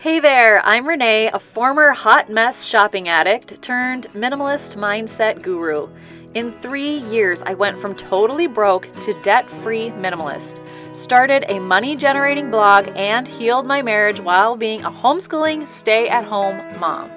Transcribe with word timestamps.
Hey 0.00 0.18
there, 0.18 0.64
I'm 0.64 0.88
Renee, 0.88 1.28
a 1.30 1.38
former 1.38 1.90
hot 1.90 2.30
mess 2.30 2.64
shopping 2.64 3.10
addict 3.10 3.60
turned 3.60 4.06
minimalist 4.14 4.74
mindset 4.76 5.42
guru. 5.42 5.90
In 6.32 6.52
three 6.52 7.00
years, 7.00 7.42
I 7.42 7.52
went 7.52 7.78
from 7.78 7.94
totally 7.94 8.46
broke 8.46 8.90
to 9.00 9.12
debt 9.22 9.46
free 9.46 9.90
minimalist, 9.90 10.58
started 10.96 11.44
a 11.50 11.58
money 11.58 11.96
generating 11.96 12.50
blog, 12.50 12.88
and 12.96 13.28
healed 13.28 13.66
my 13.66 13.82
marriage 13.82 14.20
while 14.20 14.56
being 14.56 14.82
a 14.84 14.90
homeschooling, 14.90 15.68
stay 15.68 16.08
at 16.08 16.24
home 16.24 16.62
mom. 16.80 17.10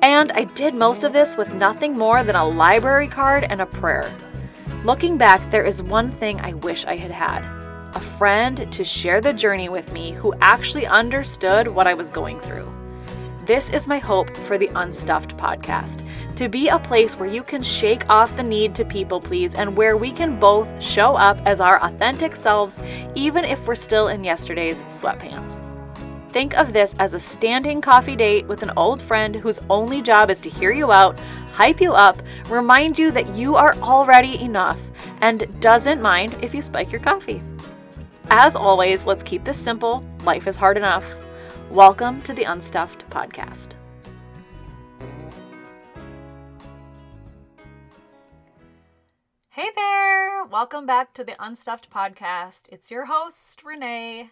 And 0.00 0.30
I 0.30 0.44
did 0.44 0.74
most 0.74 1.02
of 1.02 1.12
this 1.12 1.36
with 1.36 1.52
nothing 1.54 1.98
more 1.98 2.22
than 2.22 2.36
a 2.36 2.48
library 2.48 3.08
card 3.08 3.48
and 3.50 3.60
a 3.60 3.66
prayer. 3.66 4.08
Looking 4.84 5.18
back, 5.18 5.40
there 5.50 5.64
is 5.64 5.82
one 5.82 6.12
thing 6.12 6.40
I 6.40 6.54
wish 6.54 6.84
I 6.84 6.94
had 6.94 7.10
had 7.10 7.61
a 7.94 8.00
friend 8.00 8.70
to 8.72 8.84
share 8.84 9.20
the 9.20 9.32
journey 9.32 9.68
with 9.68 9.92
me 9.92 10.12
who 10.12 10.34
actually 10.40 10.86
understood 10.86 11.68
what 11.68 11.86
I 11.86 11.94
was 11.94 12.10
going 12.10 12.40
through. 12.40 12.72
This 13.46 13.70
is 13.70 13.88
my 13.88 13.98
hope 13.98 14.36
for 14.36 14.56
the 14.56 14.70
Unstuffed 14.74 15.36
podcast 15.36 16.06
to 16.36 16.48
be 16.48 16.68
a 16.68 16.78
place 16.78 17.16
where 17.16 17.28
you 17.28 17.42
can 17.42 17.62
shake 17.62 18.08
off 18.08 18.34
the 18.36 18.42
need 18.42 18.74
to 18.76 18.84
people 18.84 19.20
please 19.20 19.54
and 19.54 19.76
where 19.76 19.96
we 19.96 20.12
can 20.12 20.38
both 20.38 20.82
show 20.82 21.16
up 21.16 21.36
as 21.44 21.60
our 21.60 21.82
authentic 21.82 22.36
selves, 22.36 22.80
even 23.14 23.44
if 23.44 23.66
we're 23.66 23.74
still 23.74 24.08
in 24.08 24.24
yesterday's 24.24 24.82
sweatpants. 24.82 25.68
Think 26.30 26.56
of 26.56 26.72
this 26.72 26.94
as 26.98 27.14
a 27.14 27.18
standing 27.18 27.80
coffee 27.80 28.16
date 28.16 28.46
with 28.46 28.62
an 28.62 28.72
old 28.76 29.02
friend 29.02 29.36
whose 29.36 29.58
only 29.68 30.00
job 30.00 30.30
is 30.30 30.40
to 30.40 30.48
hear 30.48 30.72
you 30.72 30.90
out, 30.90 31.18
hype 31.52 31.80
you 31.80 31.92
up, 31.92 32.22
remind 32.48 32.98
you 32.98 33.10
that 33.10 33.28
you 33.34 33.56
are 33.56 33.74
already 33.82 34.40
enough, 34.40 34.80
and 35.20 35.46
doesn't 35.60 36.00
mind 36.00 36.34
if 36.40 36.54
you 36.54 36.62
spike 36.62 36.90
your 36.90 37.02
coffee. 37.02 37.42
As 38.30 38.56
always, 38.56 39.04
let's 39.04 39.22
keep 39.22 39.44
this 39.44 39.58
simple. 39.58 40.04
Life 40.24 40.46
is 40.46 40.56
hard 40.56 40.76
enough. 40.76 41.04
Welcome 41.70 42.22
to 42.22 42.32
the 42.32 42.44
Unstuffed 42.44 43.08
Podcast. 43.10 43.74
Hey 49.50 49.68
there! 49.76 50.44
Welcome 50.46 50.86
back 50.86 51.12
to 51.14 51.24
the 51.24 51.34
Unstuffed 51.44 51.90
Podcast. 51.90 52.68
It's 52.70 52.90
your 52.90 53.04
host, 53.06 53.62
Renee. 53.64 54.30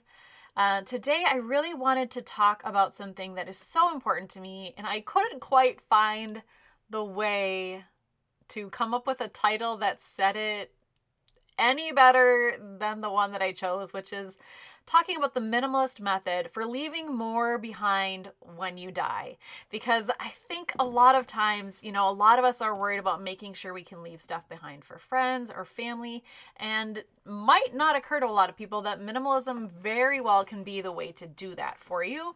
Uh, 0.57 0.83
today, 0.83 1.25
I 1.29 1.37
really 1.37 1.75
wanted 1.75 2.11
to 2.13 2.23
talk 2.23 2.63
about 2.65 2.95
something 2.95 3.35
that 3.35 3.49
is 3.49 3.59
so 3.59 3.93
important 3.93 4.31
to 4.31 4.41
me, 4.41 4.75
and 4.79 4.87
I 4.87 5.01
couldn't 5.01 5.41
quite 5.41 5.81
find 5.89 6.43
the 6.89 7.05
way 7.05 7.85
to 8.49 8.71
come 8.71 8.95
up 8.95 9.07
with 9.07 9.21
a 9.21 9.29
title 9.29 9.77
that 9.79 10.01
said 10.01 10.37
it 10.37 10.73
any 11.61 11.93
better 11.93 12.55
than 12.79 13.01
the 13.01 13.11
one 13.11 13.31
that 13.33 13.43
I 13.43 13.53
chose, 13.53 13.93
which 13.93 14.13
is 14.13 14.39
talking 14.87 15.17
about 15.17 15.35
the 15.35 15.41
minimalist 15.41 16.01
method 16.01 16.51
for 16.51 16.65
leaving 16.67 17.15
more 17.15 17.59
behind 17.59 18.33
when 18.57 18.77
you 18.77 18.91
die. 18.91 19.37
Because 19.71 20.11
I 20.19 20.31
think 20.31 20.73
a 20.79 20.85
lot 20.85 21.15
of 21.15 21.27
times, 21.27 21.85
you 21.85 21.93
know, 21.93 22.09
a 22.09 22.13
lot 22.13 22.39
of 22.41 22.45
us 22.45 22.61
are 22.61 22.75
worried 22.75 22.99
about 22.99 23.23
making 23.23 23.55
sure 23.55 23.73
we 23.73 23.85
can 23.85 24.03
leave 24.03 24.21
stuff 24.21 24.49
behind 24.49 24.85
for 24.85 24.99
friends 24.99 25.53
or 25.55 25.65
family, 25.65 26.25
and 26.57 27.05
might 27.25 27.75
not 27.75 27.95
occur 27.95 28.19
to 28.19 28.27
a 28.27 28.33
lot 28.33 28.49
of 28.49 28.57
people 28.57 28.81
that 28.83 29.01
minimalism 29.01 29.71
very 29.71 30.21
well 30.21 30.45
can 30.45 30.65
be 30.65 30.81
the 30.81 30.91
way 30.91 31.13
to 31.13 31.27
do 31.27 31.55
that 31.55 31.79
for 31.79 32.03
you. 32.03 32.35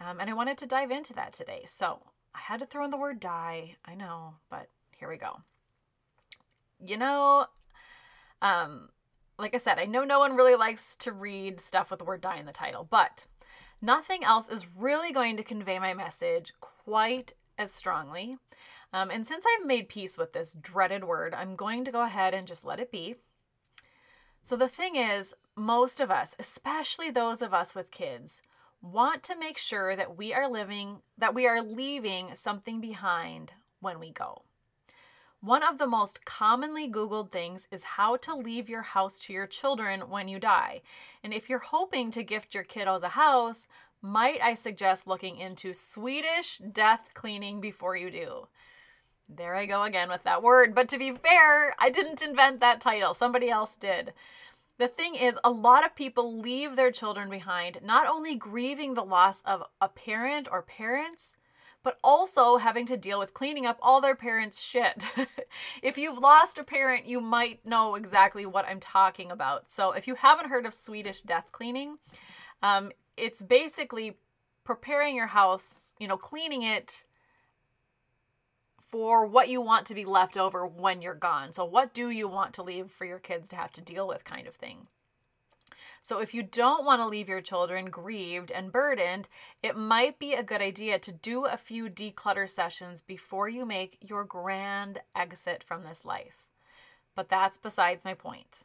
Um, 0.00 0.20
and 0.20 0.30
I 0.30 0.34
wanted 0.34 0.58
to 0.58 0.66
dive 0.66 0.90
into 0.90 1.12
that 1.14 1.32
today. 1.32 1.62
So 1.66 2.00
I 2.34 2.40
had 2.40 2.60
to 2.60 2.66
throw 2.66 2.84
in 2.84 2.90
the 2.90 2.96
word 2.96 3.20
die. 3.20 3.76
I 3.84 3.94
know, 3.94 4.34
but 4.48 4.68
here 4.96 5.08
we 5.08 5.16
go. 5.16 5.42
You 6.84 6.96
know, 6.96 7.46
um, 8.42 8.88
like 9.38 9.54
I 9.54 9.58
said, 9.58 9.78
I 9.78 9.84
know 9.84 10.04
no 10.04 10.18
one 10.18 10.36
really 10.36 10.56
likes 10.56 10.96
to 10.96 11.12
read 11.12 11.60
stuff 11.60 11.90
with 11.90 11.98
the 11.98 12.04
word 12.04 12.20
die 12.20 12.38
in 12.38 12.46
the 12.46 12.52
title, 12.52 12.86
but 12.88 13.26
nothing 13.80 14.24
else 14.24 14.48
is 14.48 14.66
really 14.76 15.12
going 15.12 15.36
to 15.36 15.44
convey 15.44 15.78
my 15.78 15.94
message 15.94 16.52
quite 16.60 17.32
as 17.56 17.72
strongly. 17.72 18.36
Um, 18.92 19.10
and 19.10 19.26
since 19.26 19.44
I've 19.46 19.66
made 19.66 19.88
peace 19.88 20.16
with 20.16 20.32
this 20.32 20.54
dreaded 20.54 21.04
word, 21.04 21.34
I'm 21.34 21.56
going 21.56 21.84
to 21.84 21.92
go 21.92 22.02
ahead 22.02 22.34
and 22.34 22.48
just 22.48 22.64
let 22.64 22.80
it 22.80 22.90
be. 22.90 23.16
So, 24.42 24.56
the 24.56 24.68
thing 24.68 24.96
is, 24.96 25.34
most 25.56 26.00
of 26.00 26.10
us, 26.10 26.34
especially 26.38 27.10
those 27.10 27.42
of 27.42 27.52
us 27.52 27.74
with 27.74 27.90
kids, 27.90 28.40
want 28.80 29.22
to 29.24 29.38
make 29.38 29.58
sure 29.58 29.94
that 29.94 30.16
we 30.16 30.32
are 30.32 30.48
living, 30.48 31.02
that 31.18 31.34
we 31.34 31.46
are 31.46 31.60
leaving 31.60 32.34
something 32.34 32.80
behind 32.80 33.52
when 33.80 33.98
we 34.00 34.10
go. 34.10 34.42
One 35.40 35.62
of 35.62 35.78
the 35.78 35.86
most 35.86 36.24
commonly 36.24 36.90
Googled 36.90 37.30
things 37.30 37.68
is 37.70 37.84
how 37.84 38.16
to 38.16 38.34
leave 38.34 38.68
your 38.68 38.82
house 38.82 39.20
to 39.20 39.32
your 39.32 39.46
children 39.46 40.10
when 40.10 40.26
you 40.26 40.40
die. 40.40 40.82
And 41.22 41.32
if 41.32 41.48
you're 41.48 41.60
hoping 41.60 42.10
to 42.10 42.24
gift 42.24 42.54
your 42.54 42.64
kiddos 42.64 43.04
a 43.04 43.10
house, 43.10 43.68
might 44.02 44.42
I 44.42 44.54
suggest 44.54 45.06
looking 45.06 45.38
into 45.38 45.72
Swedish 45.74 46.58
death 46.58 47.10
cleaning 47.14 47.60
before 47.60 47.96
you 47.96 48.10
do? 48.10 48.48
There 49.28 49.54
I 49.54 49.66
go 49.66 49.84
again 49.84 50.08
with 50.08 50.24
that 50.24 50.42
word. 50.42 50.74
But 50.74 50.88
to 50.88 50.98
be 50.98 51.12
fair, 51.12 51.72
I 51.78 51.88
didn't 51.88 52.20
invent 52.20 52.58
that 52.58 52.80
title, 52.80 53.14
somebody 53.14 53.48
else 53.48 53.76
did. 53.76 54.14
The 54.78 54.88
thing 54.88 55.14
is, 55.14 55.38
a 55.44 55.50
lot 55.50 55.86
of 55.86 55.94
people 55.94 56.40
leave 56.40 56.74
their 56.74 56.90
children 56.90 57.30
behind, 57.30 57.78
not 57.84 58.08
only 58.08 58.34
grieving 58.34 58.94
the 58.94 59.04
loss 59.04 59.42
of 59.42 59.62
a 59.80 59.88
parent 59.88 60.48
or 60.50 60.62
parents, 60.62 61.36
but 61.82 61.98
also 62.02 62.56
having 62.56 62.86
to 62.86 62.96
deal 62.96 63.18
with 63.18 63.34
cleaning 63.34 63.66
up 63.66 63.78
all 63.80 64.00
their 64.00 64.16
parents' 64.16 64.60
shit. 64.60 65.06
if 65.82 65.96
you've 65.96 66.18
lost 66.18 66.58
a 66.58 66.64
parent, 66.64 67.06
you 67.06 67.20
might 67.20 67.64
know 67.64 67.94
exactly 67.94 68.44
what 68.46 68.66
I'm 68.66 68.80
talking 68.80 69.30
about. 69.30 69.70
So, 69.70 69.92
if 69.92 70.06
you 70.06 70.14
haven't 70.14 70.48
heard 70.48 70.66
of 70.66 70.74
Swedish 70.74 71.22
death 71.22 71.52
cleaning, 71.52 71.98
um, 72.62 72.92
it's 73.16 73.42
basically 73.42 74.18
preparing 74.64 75.16
your 75.16 75.28
house, 75.28 75.94
you 75.98 76.08
know, 76.08 76.16
cleaning 76.16 76.62
it 76.62 77.04
for 78.90 79.26
what 79.26 79.48
you 79.48 79.60
want 79.60 79.86
to 79.86 79.94
be 79.94 80.04
left 80.04 80.36
over 80.36 80.66
when 80.66 81.02
you're 81.02 81.14
gone. 81.14 81.52
So, 81.52 81.64
what 81.64 81.94
do 81.94 82.10
you 82.10 82.28
want 82.28 82.54
to 82.54 82.62
leave 82.62 82.90
for 82.90 83.04
your 83.04 83.18
kids 83.18 83.48
to 83.50 83.56
have 83.56 83.72
to 83.72 83.80
deal 83.80 84.08
with, 84.08 84.24
kind 84.24 84.46
of 84.46 84.54
thing. 84.54 84.88
So, 86.02 86.20
if 86.20 86.32
you 86.32 86.42
don't 86.42 86.84
want 86.84 87.00
to 87.00 87.06
leave 87.06 87.28
your 87.28 87.40
children 87.40 87.90
grieved 87.90 88.50
and 88.50 88.72
burdened, 88.72 89.28
it 89.62 89.76
might 89.76 90.18
be 90.18 90.34
a 90.34 90.42
good 90.42 90.62
idea 90.62 90.98
to 90.98 91.12
do 91.12 91.46
a 91.46 91.56
few 91.56 91.88
declutter 91.88 92.48
sessions 92.48 93.02
before 93.02 93.48
you 93.48 93.66
make 93.66 93.98
your 94.00 94.24
grand 94.24 95.00
exit 95.14 95.62
from 95.62 95.82
this 95.82 96.04
life. 96.04 96.44
But 97.14 97.28
that's 97.28 97.56
besides 97.56 98.04
my 98.04 98.14
point. 98.14 98.64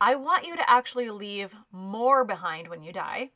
I 0.00 0.14
want 0.14 0.46
you 0.46 0.54
to 0.54 0.70
actually 0.70 1.10
leave 1.10 1.54
more 1.72 2.24
behind 2.24 2.68
when 2.68 2.82
you 2.82 2.92
die. 2.92 3.30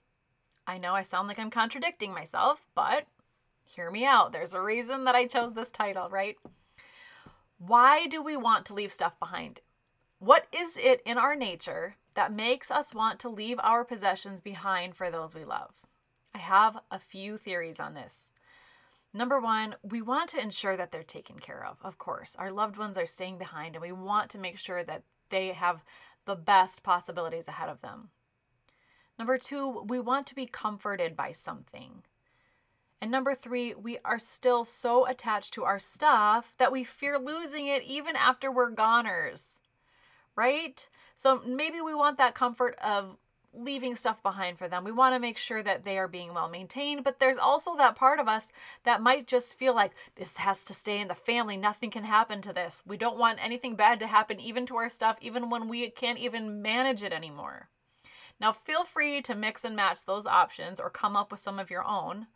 I 0.66 0.78
know 0.78 0.94
I 0.94 1.02
sound 1.02 1.26
like 1.26 1.38
I'm 1.38 1.50
contradicting 1.50 2.14
myself, 2.14 2.64
but 2.74 3.06
hear 3.64 3.90
me 3.90 4.04
out. 4.04 4.32
There's 4.32 4.52
a 4.52 4.60
reason 4.60 5.04
that 5.04 5.16
I 5.16 5.26
chose 5.26 5.54
this 5.54 5.70
title, 5.70 6.08
right? 6.08 6.36
Why 7.58 8.06
do 8.06 8.22
we 8.22 8.36
want 8.36 8.66
to 8.66 8.74
leave 8.74 8.92
stuff 8.92 9.18
behind? 9.18 9.60
What 10.18 10.46
is 10.52 10.76
it 10.76 11.02
in 11.04 11.18
our 11.18 11.34
nature 11.34 11.96
that 12.14 12.32
makes 12.32 12.70
us 12.70 12.94
want 12.94 13.18
to 13.20 13.28
leave 13.28 13.58
our 13.62 13.84
possessions 13.84 14.40
behind 14.40 14.94
for 14.94 15.10
those 15.10 15.34
we 15.34 15.44
love? 15.44 15.70
I 16.34 16.38
have 16.38 16.78
a 16.90 16.98
few 16.98 17.36
theories 17.36 17.80
on 17.80 17.94
this. 17.94 18.32
Number 19.14 19.40
one, 19.40 19.76
we 19.82 20.00
want 20.00 20.30
to 20.30 20.40
ensure 20.40 20.76
that 20.76 20.90
they're 20.90 21.02
taken 21.02 21.38
care 21.38 21.64
of, 21.64 21.76
of 21.82 21.98
course. 21.98 22.34
Our 22.38 22.50
loved 22.50 22.78
ones 22.78 22.96
are 22.96 23.06
staying 23.06 23.38
behind, 23.38 23.74
and 23.74 23.82
we 23.82 23.92
want 23.92 24.30
to 24.30 24.38
make 24.38 24.58
sure 24.58 24.82
that 24.84 25.02
they 25.28 25.48
have 25.48 25.84
the 26.24 26.36
best 26.36 26.82
possibilities 26.82 27.48
ahead 27.48 27.68
of 27.68 27.82
them. 27.82 28.08
Number 29.18 29.36
two, 29.36 29.82
we 29.86 30.00
want 30.00 30.26
to 30.28 30.34
be 30.34 30.46
comforted 30.46 31.14
by 31.14 31.32
something. 31.32 32.02
And 33.02 33.10
number 33.10 33.34
three, 33.34 33.74
we 33.74 33.98
are 34.04 34.18
still 34.18 34.64
so 34.64 35.06
attached 35.06 35.52
to 35.54 35.64
our 35.64 35.78
stuff 35.78 36.54
that 36.58 36.72
we 36.72 36.84
fear 36.84 37.18
losing 37.18 37.66
it 37.66 37.82
even 37.82 38.16
after 38.16 38.50
we're 38.50 38.70
goners 38.70 39.58
right? 40.36 40.88
So 41.14 41.42
maybe 41.46 41.80
we 41.80 41.94
want 41.94 42.18
that 42.18 42.34
comfort 42.34 42.76
of 42.82 43.16
leaving 43.54 43.94
stuff 43.96 44.22
behind 44.22 44.58
for 44.58 44.66
them. 44.66 44.84
We 44.84 44.92
want 44.92 45.14
to 45.14 45.20
make 45.20 45.36
sure 45.36 45.62
that 45.62 45.84
they 45.84 45.98
are 45.98 46.08
being 46.08 46.32
well 46.32 46.48
maintained, 46.48 47.04
but 47.04 47.20
there's 47.20 47.36
also 47.36 47.76
that 47.76 47.96
part 47.96 48.18
of 48.18 48.28
us 48.28 48.48
that 48.84 49.02
might 49.02 49.26
just 49.26 49.58
feel 49.58 49.74
like 49.74 49.92
this 50.16 50.38
has 50.38 50.64
to 50.64 50.74
stay 50.74 51.00
in 51.00 51.08
the 51.08 51.14
family. 51.14 51.56
Nothing 51.56 51.90
can 51.90 52.04
happen 52.04 52.40
to 52.42 52.52
this. 52.52 52.82
We 52.86 52.96
don't 52.96 53.18
want 53.18 53.44
anything 53.44 53.76
bad 53.76 54.00
to 54.00 54.06
happen 54.06 54.40
even 54.40 54.64
to 54.66 54.76
our 54.76 54.88
stuff, 54.88 55.18
even 55.20 55.50
when 55.50 55.68
we 55.68 55.90
can't 55.90 56.18
even 56.18 56.62
manage 56.62 57.02
it 57.02 57.12
anymore. 57.12 57.68
Now, 58.40 58.52
feel 58.52 58.84
free 58.84 59.20
to 59.22 59.34
mix 59.34 59.64
and 59.64 59.76
match 59.76 60.04
those 60.04 60.26
options 60.26 60.80
or 60.80 60.90
come 60.90 61.14
up 61.14 61.30
with 61.30 61.40
some 61.40 61.58
of 61.58 61.70
your 61.70 61.86
own. 61.86 62.26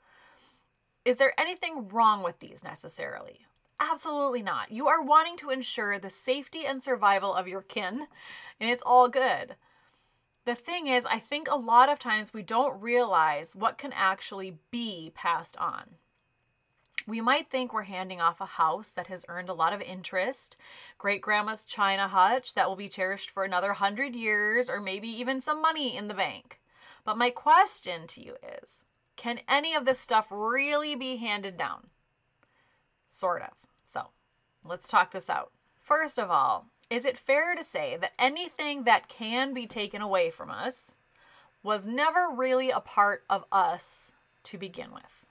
Is 1.04 1.16
there 1.16 1.38
anything 1.38 1.88
wrong 1.88 2.22
with 2.22 2.40
these 2.40 2.62
necessarily? 2.62 3.46
Absolutely 3.78 4.42
not. 4.42 4.72
You 4.72 4.88
are 4.88 5.02
wanting 5.02 5.36
to 5.38 5.50
ensure 5.50 5.98
the 5.98 6.10
safety 6.10 6.64
and 6.64 6.82
survival 6.82 7.34
of 7.34 7.46
your 7.46 7.62
kin, 7.62 8.06
and 8.58 8.70
it's 8.70 8.82
all 8.84 9.08
good. 9.08 9.56
The 10.46 10.54
thing 10.54 10.86
is, 10.86 11.04
I 11.04 11.18
think 11.18 11.48
a 11.50 11.56
lot 11.56 11.88
of 11.88 11.98
times 11.98 12.32
we 12.32 12.42
don't 12.42 12.80
realize 12.80 13.54
what 13.54 13.78
can 13.78 13.92
actually 13.92 14.58
be 14.70 15.10
passed 15.14 15.56
on. 15.56 15.96
We 17.06 17.20
might 17.20 17.50
think 17.50 17.72
we're 17.72 17.82
handing 17.82 18.20
off 18.20 18.40
a 18.40 18.46
house 18.46 18.88
that 18.90 19.08
has 19.08 19.24
earned 19.28 19.48
a 19.48 19.54
lot 19.54 19.72
of 19.72 19.80
interest, 19.80 20.56
great 20.98 21.20
grandma's 21.20 21.62
china 21.62 22.08
hutch 22.08 22.54
that 22.54 22.68
will 22.68 22.76
be 22.76 22.88
cherished 22.88 23.30
for 23.30 23.44
another 23.44 23.74
hundred 23.74 24.16
years, 24.16 24.68
or 24.68 24.80
maybe 24.80 25.08
even 25.08 25.40
some 25.40 25.60
money 25.60 25.96
in 25.96 26.08
the 26.08 26.14
bank. 26.14 26.60
But 27.04 27.18
my 27.18 27.30
question 27.30 28.06
to 28.08 28.24
you 28.24 28.36
is 28.62 28.84
Can 29.16 29.40
any 29.48 29.74
of 29.74 29.84
this 29.84 30.00
stuff 30.00 30.28
really 30.30 30.96
be 30.96 31.16
handed 31.16 31.56
down? 31.56 31.90
Sort 33.06 33.42
of. 33.42 33.52
So 33.84 34.08
let's 34.64 34.88
talk 34.88 35.12
this 35.12 35.30
out. 35.30 35.50
First 35.80 36.18
of 36.18 36.30
all, 36.30 36.66
is 36.90 37.04
it 37.04 37.18
fair 37.18 37.54
to 37.54 37.64
say 37.64 37.96
that 38.00 38.12
anything 38.18 38.84
that 38.84 39.08
can 39.08 39.54
be 39.54 39.66
taken 39.66 40.02
away 40.02 40.30
from 40.30 40.50
us 40.50 40.96
was 41.62 41.86
never 41.86 42.28
really 42.32 42.70
a 42.70 42.80
part 42.80 43.24
of 43.28 43.44
us 43.50 44.12
to 44.44 44.58
begin 44.58 44.92
with? 44.92 45.26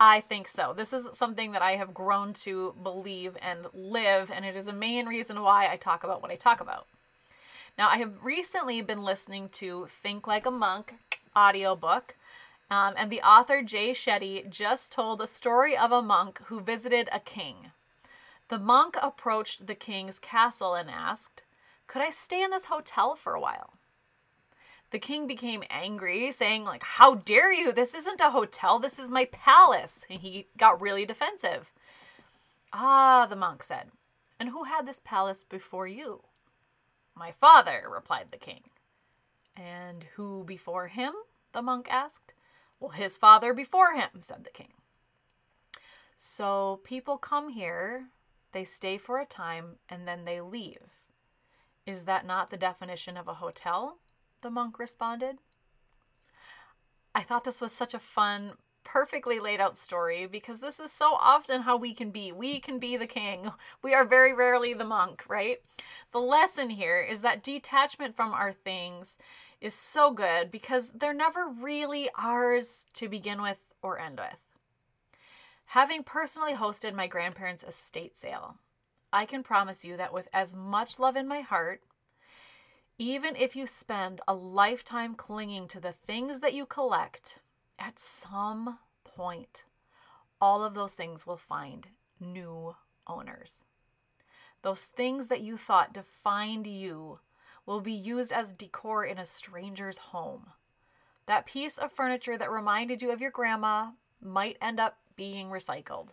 I 0.00 0.20
think 0.20 0.48
so. 0.48 0.74
This 0.76 0.92
is 0.92 1.16
something 1.16 1.52
that 1.52 1.62
I 1.62 1.76
have 1.76 1.94
grown 1.94 2.32
to 2.34 2.74
believe 2.82 3.36
and 3.40 3.66
live, 3.72 4.32
and 4.32 4.44
it 4.44 4.56
is 4.56 4.66
a 4.66 4.72
main 4.72 5.06
reason 5.06 5.40
why 5.42 5.68
I 5.70 5.76
talk 5.76 6.02
about 6.02 6.20
what 6.20 6.32
I 6.32 6.34
talk 6.34 6.60
about. 6.60 6.88
Now, 7.78 7.88
I 7.88 7.98
have 7.98 8.24
recently 8.24 8.82
been 8.82 9.04
listening 9.04 9.48
to 9.50 9.86
Think 9.86 10.26
Like 10.26 10.44
a 10.44 10.50
Monk 10.50 10.94
audiobook, 11.36 12.16
um, 12.72 12.94
and 12.96 13.10
the 13.10 13.20
author 13.20 13.62
Jay 13.62 13.90
Shetty 13.90 14.48
just 14.48 14.92
told 14.92 15.18
the 15.18 15.26
story 15.26 15.76
of 15.76 15.92
a 15.92 16.00
monk 16.00 16.40
who 16.46 16.58
visited 16.58 17.06
a 17.12 17.20
king. 17.20 17.70
The 18.48 18.58
monk 18.58 18.96
approached 19.02 19.66
the 19.66 19.74
king's 19.74 20.18
castle 20.18 20.72
and 20.74 20.88
asked, 20.88 21.42
Could 21.86 22.00
I 22.00 22.08
stay 22.08 22.42
in 22.42 22.50
this 22.50 22.64
hotel 22.64 23.14
for 23.14 23.34
a 23.34 23.40
while? 23.40 23.74
The 24.90 24.98
king 24.98 25.26
became 25.26 25.64
angry, 25.68 26.32
saying, 26.32 26.64
like, 26.64 26.82
How 26.82 27.16
dare 27.16 27.52
you? 27.52 27.74
This 27.74 27.94
isn't 27.94 28.22
a 28.22 28.30
hotel, 28.30 28.78
this 28.78 28.98
is 28.98 29.10
my 29.10 29.26
palace. 29.26 30.06
And 30.08 30.20
he 30.20 30.46
got 30.56 30.80
really 30.80 31.04
defensive. 31.04 31.70
Ah, 32.72 33.26
the 33.28 33.36
monk 33.36 33.62
said, 33.62 33.88
And 34.40 34.48
who 34.48 34.64
had 34.64 34.86
this 34.86 35.00
palace 35.04 35.44
before 35.44 35.86
you? 35.86 36.22
My 37.14 37.32
father, 37.32 37.84
replied 37.92 38.28
the 38.30 38.38
king. 38.38 38.62
And 39.54 40.06
who 40.16 40.42
before 40.44 40.88
him? 40.88 41.12
the 41.52 41.60
monk 41.60 41.86
asked. 41.90 42.32
Well, 42.82 42.90
his 42.90 43.16
father 43.16 43.54
before 43.54 43.94
him, 43.94 44.08
said 44.18 44.42
the 44.42 44.50
king. 44.50 44.72
So 46.16 46.80
people 46.82 47.16
come 47.16 47.50
here, 47.50 48.08
they 48.50 48.64
stay 48.64 48.98
for 48.98 49.20
a 49.20 49.24
time, 49.24 49.76
and 49.88 50.08
then 50.08 50.24
they 50.24 50.40
leave. 50.40 50.80
Is 51.86 52.02
that 52.04 52.26
not 52.26 52.50
the 52.50 52.56
definition 52.56 53.16
of 53.16 53.28
a 53.28 53.34
hotel? 53.34 53.98
the 54.42 54.50
monk 54.50 54.80
responded. 54.80 55.36
I 57.14 57.22
thought 57.22 57.44
this 57.44 57.60
was 57.60 57.70
such 57.70 57.94
a 57.94 58.00
fun, 58.00 58.54
perfectly 58.82 59.38
laid 59.38 59.60
out 59.60 59.78
story 59.78 60.26
because 60.26 60.58
this 60.58 60.80
is 60.80 60.90
so 60.90 61.14
often 61.14 61.62
how 61.62 61.76
we 61.76 61.94
can 61.94 62.10
be. 62.10 62.32
We 62.32 62.58
can 62.58 62.80
be 62.80 62.96
the 62.96 63.06
king. 63.06 63.52
We 63.82 63.94
are 63.94 64.04
very 64.04 64.34
rarely 64.34 64.74
the 64.74 64.84
monk, 64.84 65.22
right? 65.28 65.58
The 66.10 66.18
lesson 66.20 66.70
here 66.70 67.00
is 67.00 67.20
that 67.20 67.44
detachment 67.44 68.16
from 68.16 68.32
our 68.32 68.52
things 68.52 69.18
is 69.62 69.74
so 69.74 70.12
good 70.12 70.50
because 70.50 70.90
they're 70.90 71.14
never 71.14 71.46
really 71.48 72.10
ours 72.18 72.86
to 72.94 73.08
begin 73.08 73.40
with 73.40 73.58
or 73.82 73.98
end 73.98 74.18
with. 74.18 74.58
Having 75.66 76.04
personally 76.04 76.52
hosted 76.52 76.94
my 76.94 77.06
grandparents' 77.06 77.64
estate 77.64 78.18
sale, 78.18 78.56
I 79.12 79.24
can 79.24 79.42
promise 79.42 79.84
you 79.84 79.96
that 79.96 80.12
with 80.12 80.28
as 80.32 80.54
much 80.54 80.98
love 80.98 81.16
in 81.16 81.26
my 81.26 81.40
heart 81.40 81.80
even 82.98 83.34
if 83.36 83.56
you 83.56 83.66
spend 83.66 84.20
a 84.28 84.34
lifetime 84.34 85.14
clinging 85.14 85.66
to 85.68 85.80
the 85.80 85.92
things 85.92 86.40
that 86.40 86.54
you 86.54 86.66
collect, 86.66 87.40
at 87.78 87.98
some 87.98 88.78
point, 89.02 89.64
all 90.40 90.62
of 90.62 90.74
those 90.74 90.94
things 90.94 91.26
will 91.26 91.36
find 91.36 91.88
new 92.20 92.76
owners. 93.06 93.66
Those 94.62 94.84
things 94.84 95.26
that 95.28 95.40
you 95.40 95.56
thought 95.56 95.92
defined 95.92 96.66
you 96.66 97.18
will 97.66 97.80
be 97.80 97.92
used 97.92 98.32
as 98.32 98.52
decor 98.52 99.04
in 99.04 99.18
a 99.18 99.24
stranger's 99.24 99.98
home. 99.98 100.46
That 101.26 101.46
piece 101.46 101.78
of 101.78 101.92
furniture 101.92 102.36
that 102.36 102.50
reminded 102.50 103.02
you 103.02 103.12
of 103.12 103.20
your 103.20 103.30
grandma 103.30 103.90
might 104.20 104.56
end 104.60 104.80
up 104.80 104.98
being 105.16 105.48
recycled. 105.48 106.08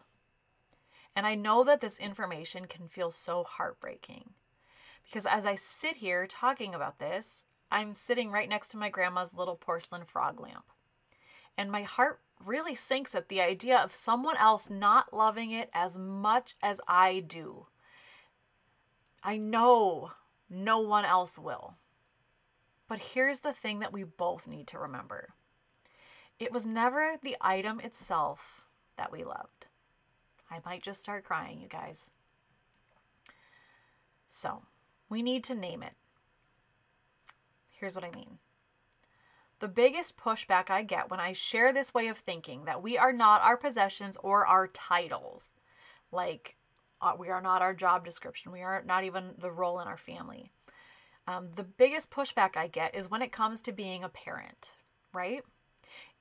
And 1.16 1.26
I 1.26 1.36
know 1.36 1.64
that 1.64 1.82
this 1.82 1.98
information 1.98 2.66
can 2.66 2.88
feel 2.88 3.12
so 3.12 3.44
heartbreaking. 3.44 4.32
Because 5.04 5.26
as 5.26 5.46
I 5.46 5.56
sit 5.56 5.98
here 5.98 6.28
talking 6.28 6.76
about 6.76 7.00
this, 7.00 7.46
I'm 7.72 7.96
sitting 7.96 8.32
right 8.32 8.48
next 8.48 8.70
to 8.70 8.78
my 8.78 8.90
grandma's 8.90 9.34
little 9.34 9.56
porcelain 9.56 10.06
frog 10.06 10.40
lamp. 10.40 10.66
And 11.58 11.72
my 11.72 11.84
heart 11.84 12.20
really 12.46 12.76
sinks 12.76 13.16
at 13.16 13.28
the 13.28 13.42
idea 13.42 13.78
of 13.78 13.92
someone 13.92 14.38
else 14.38 14.70
not 14.70 15.14
loving 15.14 15.52
it 15.52 15.70
as 15.74 15.98
much 15.98 16.56
as 16.62 16.80
I 16.88 17.20
do. 17.20 17.68
I 19.24 19.38
know 19.38 20.12
no 20.50 20.80
one 20.80 21.06
else 21.06 21.38
will. 21.38 21.76
But 22.88 23.00
here's 23.00 23.42
the 23.42 23.54
thing 23.54 23.80
that 23.80 23.94
we 23.94 24.04
both 24.04 24.48
need 24.48 24.68
to 24.68 24.80
remember 24.80 25.30
it 26.40 26.54
was 26.54 26.66
never 26.66 27.18
the 27.22 27.36
item 27.42 27.82
itself 27.82 28.62
that 28.98 29.12
we 29.12 29.24
loved. 29.26 29.68
I 30.50 30.60
might 30.66 30.82
just 30.82 31.02
start 31.02 31.26
crying, 31.26 31.60
you 31.60 31.68
guys. 31.68 32.12
So, 34.28 34.64
we 35.10 35.22
need 35.22 35.44
to 35.46 35.56
name 35.56 35.84
it. 35.84 35.94
Here's 37.72 37.96
what 37.96 38.06
I 38.06 38.12
mean. 38.12 38.38
The 39.60 39.68
biggest 39.68 40.18
pushback 40.18 40.70
I 40.70 40.84
get 40.84 41.10
when 41.10 41.20
I 41.20 41.34
share 41.34 41.74
this 41.74 41.94
way 41.94 42.08
of 42.08 42.18
thinking 42.18 42.64
that 42.66 42.82
we 42.82 42.98
are 42.98 43.12
not 43.12 43.42
our 43.42 43.58
possessions 43.58 44.18
or 44.24 44.46
our 44.46 44.68
titles, 44.68 45.52
like 46.12 46.56
uh, 47.02 47.14
we 47.18 47.30
are 47.30 47.42
not 47.42 47.62
our 47.62 47.74
job 47.74 48.06
description, 48.06 48.52
we 48.52 48.62
are 48.62 48.84
not 48.86 49.04
even 49.04 49.32
the 49.38 49.52
role 49.52 49.80
in 49.80 49.88
our 49.88 49.98
family. 49.98 50.52
Um, 51.28 51.50
the 51.56 51.64
biggest 51.64 52.10
pushback 52.10 52.58
I 52.58 52.68
get 52.68 52.96
is 52.96 53.10
when 53.10 53.22
it 53.22 53.32
comes 53.32 53.62
to 53.62 53.72
being 53.72 54.04
a 54.04 54.10
parent, 54.10 54.74
right? 55.14 55.44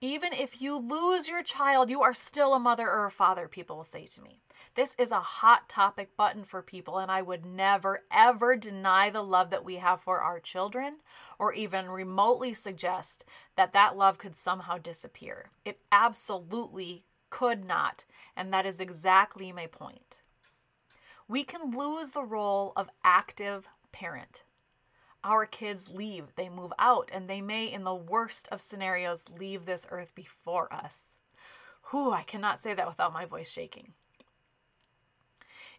Even 0.01 0.33
if 0.33 0.61
you 0.61 0.79
lose 0.79 1.29
your 1.29 1.43
child, 1.43 1.91
you 1.91 2.03
are 2.03 2.15
still 2.15 2.55
a 2.55 2.59
mother 2.59 2.89
or 2.89 3.07
a 3.07 3.11
father, 3.11 3.49
people 3.49 3.77
will 3.77 3.85
say 3.85 4.07
to 4.07 4.23
me. 4.23 4.41
This 4.75 4.95
is 4.97 5.11
a 5.11 5.19
hot 5.19 5.69
topic 5.69 6.17
button 6.17 6.45
for 6.45 6.63
people, 6.63 6.99
and 6.99 7.11
I 7.11 7.23
would 7.23 7.45
never, 7.45 8.05
ever 8.13 8.55
deny 8.55 9.11
the 9.11 9.23
love 9.23 9.51
that 9.51 9.65
we 9.65 9.77
have 9.77 10.01
for 10.01 10.21
our 10.21 10.39
children 10.39 10.99
or 11.39 11.53
even 11.53 11.91
remotely 11.91 12.53
suggest 12.53 13.25
that 13.57 13.73
that 13.73 13.97
love 13.97 14.19
could 14.19 14.37
somehow 14.37 14.79
disappear. 14.79 15.51
It 15.65 15.81
absolutely 15.91 17.05
could 17.31 17.65
not, 17.65 18.05
and 18.37 18.53
that 18.53 18.67
is 18.67 18.81
exactly 18.81 19.51
my 19.53 19.67
point. 19.67 20.21
We 21.29 21.45
can 21.45 21.77
lose 21.77 22.11
the 22.11 22.25
role 22.25 22.73
of 22.75 22.91
active 23.05 23.69
parent 23.93 24.43
our 25.25 25.47
kids 25.47 25.91
leave, 25.91 26.35
they 26.37 26.49
move 26.49 26.73
out, 26.79 27.11
and 27.13 27.29
they 27.29 27.41
may, 27.41 27.67
in 27.67 27.85
the 27.85 27.95
worst 27.95 28.49
of 28.51 28.61
scenarios, 28.61 29.25
leave 29.39 29.67
this 29.67 29.87
earth 29.91 30.15
before 30.15 30.73
us. 30.73 31.19
Whew, 31.91 32.13
I 32.13 32.23
cannot 32.23 32.63
say 32.63 32.75
that 32.75 32.87
without 32.87 33.13
my 33.13 33.25
voice 33.25 33.51
shaking. 33.51 33.93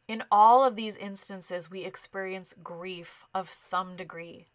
In 0.07 0.23
all 0.31 0.65
of 0.65 0.75
these 0.75 0.97
instances, 0.97 1.69
we 1.69 1.83
experience 1.83 2.53
grief 2.63 3.25
of 3.33 3.51
some 3.51 3.95
degree. 3.95 4.47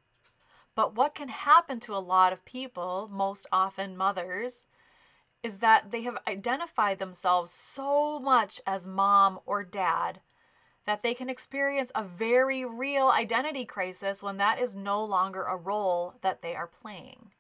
But 0.75 0.97
what 0.97 1.15
can 1.15 1.29
happen 1.29 1.79
to 1.81 1.95
a 1.95 1.99
lot 1.99 2.33
of 2.33 2.45
people, 2.45 3.09
most 3.11 3.47
often 3.53 3.97
mothers, 3.97 4.67
is 5.43 5.59
that 5.59 5.93
they 5.93 6.03
have 6.03 6.19
identified 6.27 6.99
themselves 6.99 7.53
so 7.53 8.19
much 8.19 8.61
as 8.67 8.87
mom 8.87 9.39
or 9.47 9.63
dad 9.63 10.21
that 10.85 11.03
they 11.03 11.15
can 11.15 11.31
experience 11.31 11.91
a 11.95 12.05
very 12.05 12.65
real 12.65 13.09
identity 13.09 13.65
crisis 13.65 14.23
when 14.23 14.37
that 14.37 14.59
is 14.59 14.77
no 14.77 15.05
longer 15.05 15.43
a 15.45 15.57
role 15.57 16.15
that 16.23 16.43
they 16.43 16.55
are 16.55 16.67
playing. 16.67 17.31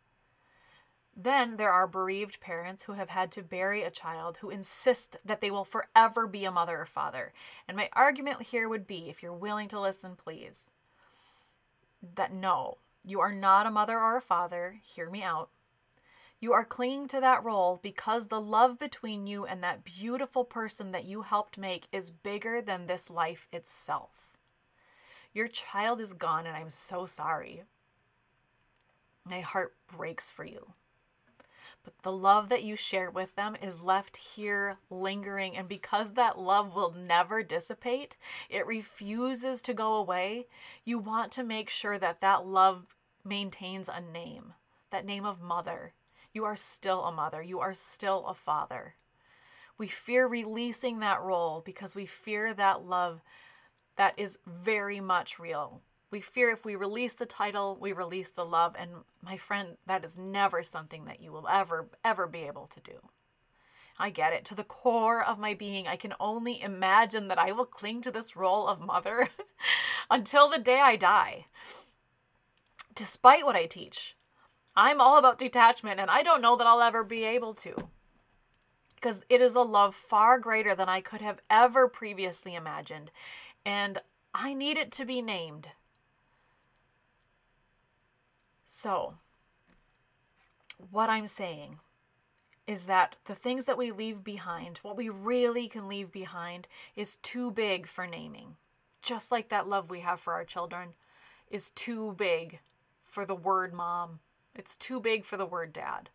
Then 1.17 1.57
there 1.57 1.73
are 1.73 1.87
bereaved 1.87 2.41
parents 2.41 2.85
who 2.85 2.95
have 2.95 3.11
had 3.11 3.31
to 3.33 3.43
bury 3.43 3.83
a 3.83 3.91
child 3.91 4.39
who 4.39 4.51
insist 4.51 5.17
that 5.25 5.41
they 5.41 5.51
will 5.51 5.65
forever 5.65 6.27
be 6.27 6.45
a 6.45 6.51
mother 6.51 6.81
or 6.81 6.87
father. 6.87 7.33
And 7.69 7.77
my 7.77 7.89
argument 7.93 8.43
here 8.43 8.69
would 8.69 8.87
be 8.87 9.09
if 9.09 9.23
you're 9.23 9.33
willing 9.33 9.69
to 9.69 9.81
listen, 9.81 10.17
please, 10.17 10.71
that 12.17 12.33
no, 12.33 12.79
you 13.05 13.21
are 13.21 13.33
not 13.33 13.67
a 13.67 13.71
mother 13.71 13.99
or 13.99 14.17
a 14.17 14.21
father. 14.21 14.81
Hear 14.83 15.09
me 15.09 15.23
out. 15.23 15.51
You 16.41 16.53
are 16.53 16.65
clinging 16.65 17.09
to 17.09 17.21
that 17.21 17.43
role 17.43 17.81
because 17.83 18.27
the 18.27 18.41
love 18.41 18.79
between 18.79 19.27
you 19.27 19.47
and 19.47 19.63
that 19.63 19.85
beautiful 19.85 20.45
person 20.45 20.93
that 20.93 21.05
you 21.05 21.23
helped 21.23 21.57
make 21.57 21.87
is 21.91 22.11
bigger 22.11 22.61
than 22.61 22.87
this 22.87 23.09
life 23.09 23.49
itself. 23.53 24.25
Your 25.33 25.49
child 25.49 26.01
is 26.01 26.13
gone, 26.13 26.47
and 26.47 26.57
I'm 26.57 26.71
so 26.71 27.07
sorry. 27.07 27.65
My 29.25 29.41
heart 29.41 29.75
breaks 29.97 30.31
for 30.31 30.45
you. 30.45 30.75
But 31.83 31.95
the 32.03 32.13
love 32.13 32.49
that 32.49 32.65
you 32.65 32.77
share 32.77 33.11
with 33.11 33.35
them 33.37 33.57
is 33.61 33.83
left 33.83 34.17
here 34.17 34.79
lingering. 34.91 35.57
And 35.57 35.69
because 35.69 36.13
that 36.13 36.39
love 36.39 36.75
will 36.75 36.93
never 36.93 37.43
dissipate, 37.43 38.17
it 38.49 38.67
refuses 38.67 39.61
to 39.63 39.75
go 39.75 39.95
away. 39.95 40.47
You 40.85 40.99
want 40.99 41.31
to 41.33 41.43
make 41.43 41.69
sure 41.69 41.99
that 41.99 42.21
that 42.21 42.47
love 42.47 42.95
maintains 43.25 43.89
a 43.89 44.01
name, 44.01 44.55
that 44.91 45.05
name 45.05 45.27
of 45.27 45.43
mother, 45.43 45.93
you 46.35 46.45
are 46.45 46.57
still 46.57 47.05
a 47.05 47.13
mother. 47.13 47.43
You 47.43 47.61
are 47.61 47.75
still 47.75 48.27
a 48.27 48.35
father. 48.35 48.97
We 49.79 49.89
fear 49.89 50.27
releasing 50.27 50.99
that 50.99 51.23
role 51.23 51.63
because 51.65 51.95
we 51.95 52.07
fear 52.07 52.53
that 52.55 52.85
love 52.85 53.23
that 53.97 54.15
is 54.19 54.39
very 54.47 55.01
much 55.01 55.39
real. 55.39 55.81
We 56.11 56.21
fear 56.21 56.51
if 56.51 56.65
we 56.65 56.77
release 56.77 57.15
the 57.15 57.27
title, 57.27 57.79
we 57.81 57.93
release 57.93 58.31
the 58.31 58.45
love. 58.45 58.75
And 58.79 58.91
my 59.23 59.37
friend, 59.37 59.77
that 59.87 60.05
is 60.05 60.19
never 60.19 60.63
something 60.63 61.05
that 61.07 61.21
you 61.21 61.33
will 61.33 61.49
ever, 61.49 61.89
ever 62.05 62.27
be 62.27 62.41
able 62.41 62.67
to 62.69 62.81
do. 62.81 63.09
I 63.99 64.11
get 64.11 64.33
it. 64.33 64.45
To 64.47 64.55
the 64.57 64.65
core 64.65 65.25
of 65.25 65.39
my 65.39 65.55
being, 65.55 65.87
I 65.87 65.97
can 65.97 66.15
only 66.19 66.61
imagine 66.61 67.29
that 67.29 67.39
I 67.39 67.53
will 67.53 67.65
cling 67.65 68.03
to 68.03 68.11
this 68.11 68.35
role 68.35 68.67
of 68.67 68.81
mother 68.81 69.29
until 70.11 70.49
the 70.49 70.59
day 70.59 70.81
I 70.81 70.97
die. 70.97 71.47
Despite 72.95 73.45
what 73.45 73.57
I 73.57 73.67
teach, 73.67 74.17
I'm 74.77 75.01
all 75.01 75.19
about 75.19 75.39
detachment, 75.39 76.01
and 76.01 76.11
I 76.11 76.23
don't 76.23 76.43
know 76.43 76.57
that 76.57 76.67
I'll 76.67 76.81
ever 76.81 77.05
be 77.05 77.25
able 77.25 77.55
to. 77.55 77.75
Because 78.97 79.23
it 79.29 79.41
is 79.41 79.55
a 79.55 79.61
love 79.61 79.95
far 79.95 80.39
greater 80.39 80.75
than 80.75 80.89
I 80.89 81.01
could 81.01 81.21
have 81.21 81.41
ever 81.49 81.89
previously 81.89 82.55
imagined. 82.55 83.11
And 83.65 84.01
I 84.35 84.55
need 84.55 84.77
it 84.77 84.91
to 84.93 85.05
be 85.05 85.23
named. 85.23 85.69
So, 88.67 89.15
what 90.91 91.09
I'm 91.09 91.29
saying 91.29 91.79
is 92.67 92.85
that 92.85 93.17
the 93.27 93.35
things 93.35 93.67
that 93.67 93.79
we 93.79 93.93
leave 93.93 94.25
behind, 94.25 94.79
what 94.79 94.97
we 94.97 95.09
really 95.09 95.69
can 95.69 95.87
leave 95.87 96.11
behind, 96.11 96.67
is 96.97 97.17
too 97.17 97.51
big 97.51 97.87
for 97.87 98.07
naming. 98.07 98.57
Just 99.03 99.31
like 99.31 99.51
that 99.51 99.69
love 99.69 99.91
we 99.91 100.01
have 100.01 100.19
for 100.19 100.33
our 100.33 100.45
children 100.45 100.95
is 101.51 101.71
too 101.71 102.15
big 102.17 102.61
for 103.05 103.25
the 103.25 103.35
word 103.35 103.73
mom, 103.73 104.19
it's 104.55 104.77
too 104.77 105.01
big 105.01 105.25
for 105.25 105.37
the 105.37 105.47
word 105.47 105.73
dad. 105.73 106.11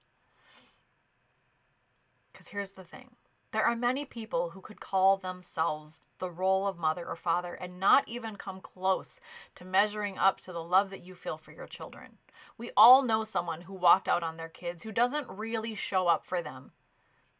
Because 2.31 2.49
here's 2.49 2.71
the 2.71 2.83
thing 2.83 3.15
there 3.51 3.63
are 3.63 3.75
many 3.75 4.05
people 4.05 4.51
who 4.51 4.61
could 4.61 4.79
call 4.79 5.17
themselves 5.17 6.05
the 6.19 6.29
role 6.29 6.67
of 6.67 6.77
mother 6.77 7.05
or 7.05 7.15
father 7.15 7.55
and 7.55 7.79
not 7.79 8.07
even 8.07 8.35
come 8.35 8.61
close 8.61 9.19
to 9.55 9.65
measuring 9.65 10.17
up 10.17 10.39
to 10.39 10.53
the 10.53 10.63
love 10.63 10.91
that 10.91 11.03
you 11.03 11.15
feel 11.15 11.37
for 11.37 11.51
your 11.51 11.65
children. 11.65 12.17
We 12.57 12.69
all 12.77 13.01
know 13.01 13.23
someone 13.23 13.61
who 13.61 13.73
walked 13.73 14.07
out 14.07 14.21
on 14.21 14.37
their 14.37 14.49
kids 14.49 14.83
who 14.83 14.91
doesn't 14.91 15.27
really 15.29 15.73
show 15.73 16.07
up 16.07 16.25
for 16.25 16.41
them, 16.41 16.71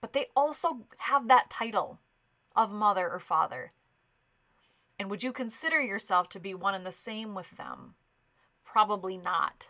but 0.02 0.14
they 0.14 0.28
also 0.36 0.80
have 0.98 1.28
that 1.28 1.50
title 1.50 2.00
of 2.56 2.72
mother 2.72 3.08
or 3.08 3.20
father. 3.20 3.72
And 4.98 5.10
would 5.10 5.24
you 5.24 5.32
consider 5.32 5.80
yourself 5.80 6.28
to 6.30 6.40
be 6.40 6.54
one 6.54 6.74
and 6.74 6.86
the 6.86 6.92
same 6.92 7.36
with 7.36 7.52
them? 7.52 7.94
Probably 8.66 9.18
not. 9.18 9.70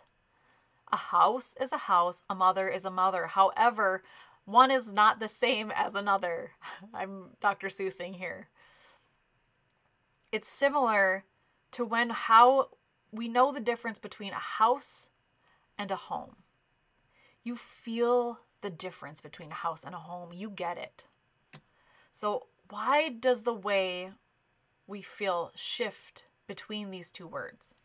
A 0.92 0.96
house 0.96 1.54
is 1.60 1.72
a 1.72 1.78
house, 1.78 2.22
a 2.28 2.34
mother 2.34 2.68
is 2.68 2.84
a 2.84 2.90
mother. 2.90 3.26
However, 3.26 4.02
one 4.44 4.70
is 4.70 4.92
not 4.92 5.20
the 5.20 5.28
same 5.28 5.70
as 5.70 5.94
another. 5.94 6.52
I'm 6.94 7.36
Dr. 7.40 7.68
Seussing 7.68 8.16
here. 8.16 8.48
It's 10.32 10.50
similar 10.50 11.24
to 11.72 11.84
when 11.84 12.10
how 12.10 12.70
we 13.12 13.28
know 13.28 13.52
the 13.52 13.60
difference 13.60 13.98
between 13.98 14.32
a 14.32 14.36
house 14.36 15.10
and 15.78 15.90
a 15.90 15.96
home. 15.96 16.36
You 17.42 17.56
feel 17.56 18.40
the 18.60 18.70
difference 18.70 19.20
between 19.20 19.50
a 19.50 19.54
house 19.54 19.84
and 19.84 19.94
a 19.94 19.98
home. 19.98 20.32
You 20.32 20.50
get 20.50 20.76
it. 20.76 21.04
So, 22.12 22.46
why 22.68 23.08
does 23.08 23.42
the 23.42 23.54
way 23.54 24.10
we 24.86 25.02
feel 25.02 25.52
shift 25.54 26.26
between 26.46 26.90
these 26.90 27.10
two 27.10 27.26
words? 27.26 27.76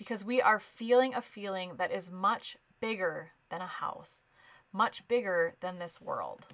Because 0.00 0.24
we 0.24 0.40
are 0.40 0.58
feeling 0.58 1.12
a 1.12 1.20
feeling 1.20 1.72
that 1.76 1.92
is 1.92 2.10
much 2.10 2.56
bigger 2.80 3.32
than 3.50 3.60
a 3.60 3.66
house 3.66 4.26
much 4.72 5.06
bigger 5.08 5.54
than 5.60 5.78
this 5.78 6.00
world. 6.00 6.46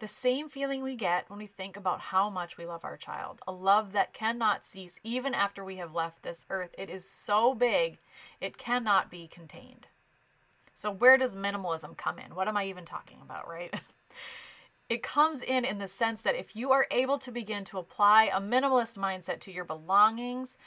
The 0.00 0.08
same 0.08 0.48
feeling 0.48 0.82
we 0.82 0.96
get 0.96 1.30
when 1.30 1.38
we 1.38 1.46
think 1.46 1.76
about 1.76 2.00
how 2.00 2.28
much 2.28 2.58
we 2.58 2.66
love 2.66 2.84
our 2.84 2.96
child, 2.96 3.40
a 3.46 3.52
love 3.52 3.92
that 3.92 4.12
cannot 4.12 4.64
cease 4.64 4.98
even 5.02 5.34
after 5.34 5.64
we 5.64 5.76
have 5.76 5.94
left 5.94 6.22
this 6.22 6.44
earth. 6.50 6.74
It 6.76 6.90
is 6.90 7.08
so 7.08 7.54
big, 7.54 7.98
it 8.40 8.58
cannot 8.58 9.10
be 9.10 9.28
contained. 9.28 9.86
So, 10.74 10.90
where 10.90 11.16
does 11.16 11.36
minimalism 11.36 11.96
come 11.96 12.18
in? 12.18 12.34
What 12.34 12.48
am 12.48 12.56
I 12.56 12.64
even 12.66 12.84
talking 12.84 13.18
about, 13.22 13.48
right? 13.48 13.74
It 14.90 15.02
comes 15.02 15.40
in 15.40 15.64
in 15.64 15.78
the 15.78 15.88
sense 15.88 16.20
that 16.20 16.36
if 16.36 16.54
you 16.54 16.70
are 16.70 16.86
able 16.90 17.18
to 17.20 17.32
begin 17.32 17.64
to 17.64 17.78
apply 17.78 18.24
a 18.24 18.38
minimalist 18.38 18.98
mindset 18.98 19.40
to 19.40 19.50
your 19.50 19.64
belongings, 19.64 20.58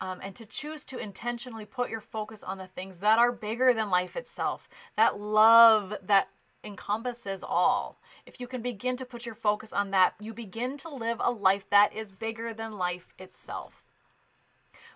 um, 0.00 0.20
and 0.22 0.34
to 0.36 0.46
choose 0.46 0.84
to 0.86 0.98
intentionally 0.98 1.64
put 1.64 1.90
your 1.90 2.00
focus 2.00 2.42
on 2.42 2.58
the 2.58 2.66
things 2.66 2.98
that 2.98 3.18
are 3.18 3.32
bigger 3.32 3.72
than 3.72 3.90
life 3.90 4.16
itself, 4.16 4.68
that 4.96 5.18
love 5.18 5.94
that 6.02 6.28
encompasses 6.64 7.44
all. 7.44 8.00
If 8.26 8.40
you 8.40 8.46
can 8.46 8.62
begin 8.62 8.96
to 8.96 9.04
put 9.04 9.26
your 9.26 9.34
focus 9.34 9.72
on 9.72 9.90
that, 9.90 10.14
you 10.20 10.32
begin 10.34 10.76
to 10.78 10.88
live 10.88 11.18
a 11.20 11.30
life 11.30 11.68
that 11.70 11.94
is 11.94 12.12
bigger 12.12 12.52
than 12.54 12.78
life 12.78 13.14
itself. 13.18 13.84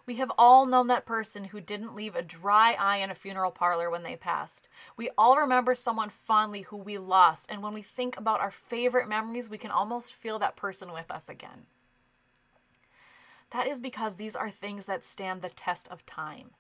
We 0.07 0.15
have 0.15 0.33
all 0.39 0.65
known 0.65 0.87
that 0.87 1.05
person 1.05 1.45
who 1.45 1.61
didn't 1.61 1.95
leave 1.95 2.17
a 2.17 2.23
dry 2.23 2.73
eye 2.73 2.97
in 2.97 3.11
a 3.11 3.15
funeral 3.15 3.51
parlor 3.51 3.91
when 3.91 4.03
they 4.03 4.17
passed. 4.17 4.67
We 4.97 5.11
all 5.19 5.37
remember 5.37 5.75
someone 5.75 6.09
fondly 6.09 6.63
who 6.63 6.79
we 6.79 6.97
lost, 6.97 7.51
and 7.51 7.63
when 7.63 7.75
we 7.75 7.83
think 7.83 8.17
about 8.17 8.41
our 8.41 8.51
favorite 8.51 9.07
memories, 9.07 9.51
we 9.51 9.59
can 9.59 9.71
almost 9.71 10.15
feel 10.15 10.39
that 10.39 10.57
person 10.57 10.93
with 10.93 11.11
us 11.11 11.29
again. 11.29 11.67
That 13.53 13.67
is 13.67 13.81
because 13.81 14.17
these 14.17 14.37
are 14.37 14.51
things 14.51 14.85
that 14.87 15.05
stand 15.05 15.43
the 15.43 15.49
test 15.49 15.89
of 15.89 16.05
time. 16.05 16.51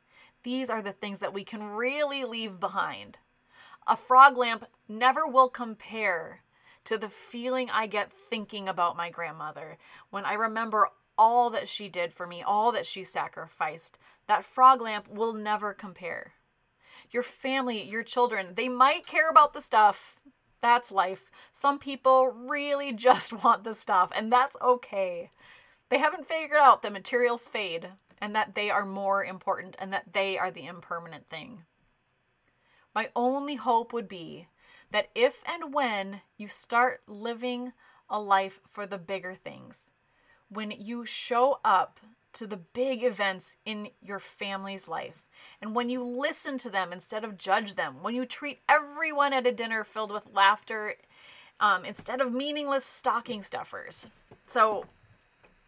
These 0.42 0.70
are 0.70 0.82
the 0.82 0.92
things 0.92 1.18
that 1.18 1.34
we 1.34 1.44
can 1.44 1.68
really 1.68 2.24
leave 2.24 2.60
behind. 2.60 3.18
A 3.86 3.96
frog 3.96 4.36
lamp 4.36 4.64
never 4.88 5.26
will 5.26 5.48
compare 5.48 6.42
to 6.84 6.96
the 6.96 7.08
feeling 7.08 7.68
I 7.70 7.86
get 7.86 8.12
thinking 8.12 8.68
about 8.68 8.96
my 8.96 9.10
grandmother 9.10 9.76
when 10.10 10.24
I 10.24 10.34
remember 10.34 10.88
all 11.18 11.50
that 11.50 11.68
she 11.68 11.88
did 11.88 12.12
for 12.14 12.26
me, 12.26 12.42
all 12.42 12.72
that 12.72 12.86
she 12.86 13.04
sacrificed. 13.04 13.98
That 14.26 14.44
frog 14.44 14.80
lamp 14.80 15.08
will 15.08 15.32
never 15.34 15.74
compare. 15.74 16.34
Your 17.10 17.22
family, 17.22 17.82
your 17.82 18.02
children, 18.02 18.54
they 18.54 18.68
might 18.68 19.06
care 19.06 19.28
about 19.28 19.52
the 19.52 19.60
stuff. 19.60 20.20
That's 20.60 20.92
life. 20.92 21.30
Some 21.52 21.78
people 21.78 22.28
really 22.28 22.92
just 22.94 23.32
want 23.32 23.64
the 23.64 23.74
stuff, 23.74 24.10
and 24.14 24.32
that's 24.32 24.56
okay. 24.62 25.30
They 25.88 25.98
haven't 25.98 26.28
figured 26.28 26.58
out 26.58 26.82
that 26.82 26.92
materials 26.92 27.48
fade 27.48 27.88
and 28.20 28.34
that 28.34 28.54
they 28.54 28.70
are 28.70 28.84
more 28.84 29.24
important 29.24 29.76
and 29.78 29.92
that 29.92 30.12
they 30.12 30.36
are 30.38 30.50
the 30.50 30.66
impermanent 30.66 31.26
thing. 31.26 31.64
My 32.94 33.10
only 33.14 33.54
hope 33.54 33.92
would 33.92 34.08
be 34.08 34.48
that 34.90 35.08
if 35.14 35.42
and 35.46 35.72
when 35.72 36.22
you 36.36 36.48
start 36.48 37.02
living 37.06 37.72
a 38.10 38.18
life 38.18 38.60
for 38.68 38.86
the 38.86 38.98
bigger 38.98 39.34
things, 39.34 39.88
when 40.48 40.70
you 40.70 41.04
show 41.04 41.60
up 41.64 42.00
to 42.32 42.46
the 42.46 42.56
big 42.56 43.04
events 43.04 43.56
in 43.64 43.88
your 44.02 44.18
family's 44.18 44.88
life, 44.88 45.22
and 45.60 45.74
when 45.74 45.88
you 45.88 46.02
listen 46.02 46.58
to 46.58 46.70
them 46.70 46.92
instead 46.92 47.24
of 47.24 47.38
judge 47.38 47.74
them, 47.74 48.02
when 48.02 48.14
you 48.14 48.24
treat 48.24 48.60
everyone 48.68 49.32
at 49.32 49.46
a 49.46 49.52
dinner 49.52 49.84
filled 49.84 50.10
with 50.10 50.32
laughter 50.32 50.94
um, 51.60 51.84
instead 51.84 52.20
of 52.20 52.32
meaningless 52.32 52.84
stocking 52.84 53.42
stuffers. 53.42 54.06
So, 54.46 54.86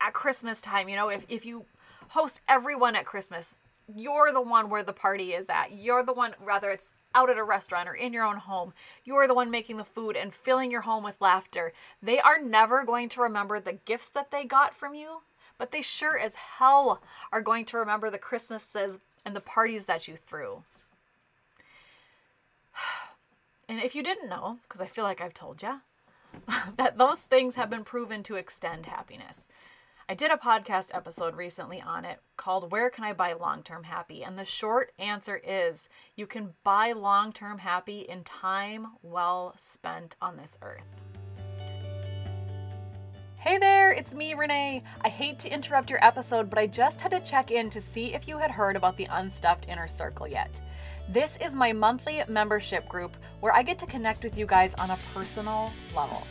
at 0.01 0.13
Christmas 0.13 0.61
time, 0.61 0.89
you 0.89 0.97
know, 0.97 1.09
if, 1.09 1.25
if 1.29 1.45
you 1.45 1.65
host 2.09 2.41
everyone 2.49 2.97
at 2.97 3.07
Christmas, 3.07 3.55
you're 3.95 4.33
the 4.33 4.41
one 4.41 4.71
where 4.71 4.83
the 4.83 4.93
party 4.93 5.33
is 5.33 5.49
at. 5.49 5.73
You're 5.73 6.05
the 6.05 6.13
one, 6.13 6.35
whether 6.43 6.71
it's 6.71 6.93
out 7.15 7.31
at 7.31 7.39
a 7.39 7.45
restaurant 7.45 7.89
or 7.89 7.95
in 7.95 8.13
your 8.13 8.25
own 8.25 8.37
home, 8.37 8.73
you're 9.05 9.27
the 9.27 9.35
one 9.35 9.51
making 9.51 9.77
the 9.77 9.85
food 9.85 10.17
and 10.17 10.33
filling 10.33 10.71
your 10.71 10.83
home 10.83 11.03
with 11.03 11.21
laughter. 11.21 11.73
They 12.03 12.21
are 12.21 12.41
never 12.41 12.85
going 12.85 13.09
to 13.11 13.21
remember 13.21 13.59
the 13.59 13.79
gifts 13.85 14.11
that 14.11 14.31
they 14.31 14.45
got 14.45 14.77
from 14.77 14.95
you, 14.95 15.23
but 15.59 15.73
they 15.73 15.83
sure 15.83 16.19
as 16.19 16.35
hell 16.35 17.03
are 17.33 17.43
going 17.43 17.65
to 17.67 17.79
remember 17.79 18.11
the 18.11 18.19
Christmases 18.19 18.99
and 19.25 19.35
the 19.35 19.41
parties 19.41 19.87
that 19.87 20.09
you 20.09 20.17
threw. 20.17 20.63
And 23.69 23.79
if 23.79 23.95
you 23.95 24.03
didn't 24.03 24.29
know, 24.29 24.59
because 24.65 24.81
I 24.81 24.87
feel 24.87 25.05
like 25.05 25.21
I've 25.21 25.33
told 25.33 25.63
you, 25.63 25.81
that 26.77 26.99
those 26.99 27.21
things 27.21 27.55
have 27.55 27.71
been 27.71 27.85
proven 27.85 28.25
to 28.25 28.35
extend 28.35 28.87
happiness. 28.87 29.47
I 30.11 30.15
did 30.15 30.33
a 30.33 30.37
podcast 30.37 30.89
episode 30.93 31.37
recently 31.37 31.81
on 31.81 32.05
it 32.05 32.19
called 32.37 32.73
Where 32.73 32.91
Can 32.91 33.05
I 33.05 33.13
Buy 33.13 33.33
Long 33.35 33.63
Term 33.63 33.85
Happy? 33.85 34.25
And 34.25 34.37
the 34.37 34.45
short 34.45 34.91
answer 34.99 35.37
is 35.37 35.89
you 36.17 36.27
can 36.27 36.55
buy 36.65 36.91
long 36.91 37.33
term 37.33 37.59
happy 37.59 38.01
in 38.01 38.25
time 38.25 38.89
well 39.05 39.55
spent 39.57 40.17
on 40.21 40.37
this 40.37 40.59
earth. 40.63 40.83
Hey 43.37 43.59
there, 43.59 43.93
it's 43.93 44.13
me, 44.13 44.35
Renee. 44.35 44.83
I 45.01 45.09
hate 45.09 45.39
to 45.39 45.49
interrupt 45.49 45.91
your 45.91 46.05
episode, 46.05 46.51
but 46.51 46.59
I 46.59 46.67
just 46.67 47.01
had 47.01 47.13
to 47.13 47.21
check 47.21 47.53
in 47.53 47.71
to 47.71 47.81
see 47.81 48.13
if 48.13 48.27
you 48.27 48.37
had 48.37 48.51
heard 48.51 48.75
about 48.75 48.97
the 48.97 49.07
Unstuffed 49.13 49.69
Inner 49.69 49.87
Circle 49.87 50.27
yet. 50.27 50.61
This 51.09 51.39
is 51.41 51.55
my 51.55 51.73
monthly 51.73 52.21
membership 52.27 52.89
group 52.89 53.17
where 53.39 53.55
I 53.55 53.63
get 53.63 53.79
to 53.79 53.87
connect 53.87 54.25
with 54.25 54.37
you 54.37 54.47
guys 54.47 54.75
on 54.75 54.91
a 54.91 54.99
personal 55.15 55.71
level. 55.95 56.27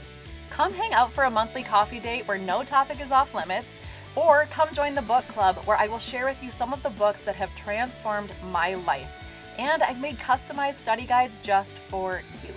Come 0.50 0.74
hang 0.74 0.94
out 0.94 1.12
for 1.12 1.24
a 1.24 1.32
monthly 1.32 1.64
coffee 1.64 2.00
date 2.00 2.28
where 2.28 2.38
no 2.38 2.64
topic 2.64 3.00
is 3.00 3.12
off 3.12 3.34
limits, 3.34 3.78
or 4.16 4.48
come 4.52 4.74
join 4.74 4.96
the 4.96 5.02
book 5.02 5.26
club 5.30 5.56
where 5.66 5.78
I 5.78 5.88
will 5.88 6.00
share 6.00 6.26
with 6.26 6.44
you 6.44 6.52
some 6.52 6.74
of 6.74 6.84
the 6.84 6.90
books 6.90 7.22
that 7.22 7.36
have 7.36 7.56
transformed 7.56 8.32
my 8.52 8.76
life. 8.76 9.10
And 9.58 9.84
I've 9.84 10.00
made 10.00 10.18
customized 10.18 10.76
study 10.76 11.06
guides 11.06 11.40
just 11.40 11.76
for 11.90 12.22
you. 12.44 12.54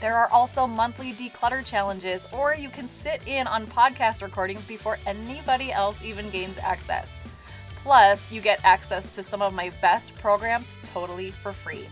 There 0.00 0.16
are 0.16 0.28
also 0.30 0.66
monthly 0.66 1.12
declutter 1.12 1.64
challenges, 1.64 2.26
or 2.32 2.54
you 2.54 2.68
can 2.68 2.88
sit 2.88 3.22
in 3.26 3.46
on 3.46 3.66
podcast 3.66 4.22
recordings 4.22 4.64
before 4.64 4.98
anybody 5.06 5.72
else 5.72 6.02
even 6.02 6.30
gains 6.30 6.58
access. 6.58 7.08
Plus, 7.82 8.20
you 8.30 8.40
get 8.40 8.60
access 8.64 9.10
to 9.14 9.22
some 9.22 9.42
of 9.42 9.52
my 9.52 9.70
best 9.82 10.14
programs 10.16 10.70
totally 10.84 11.30
for 11.30 11.52
free. 11.52 11.86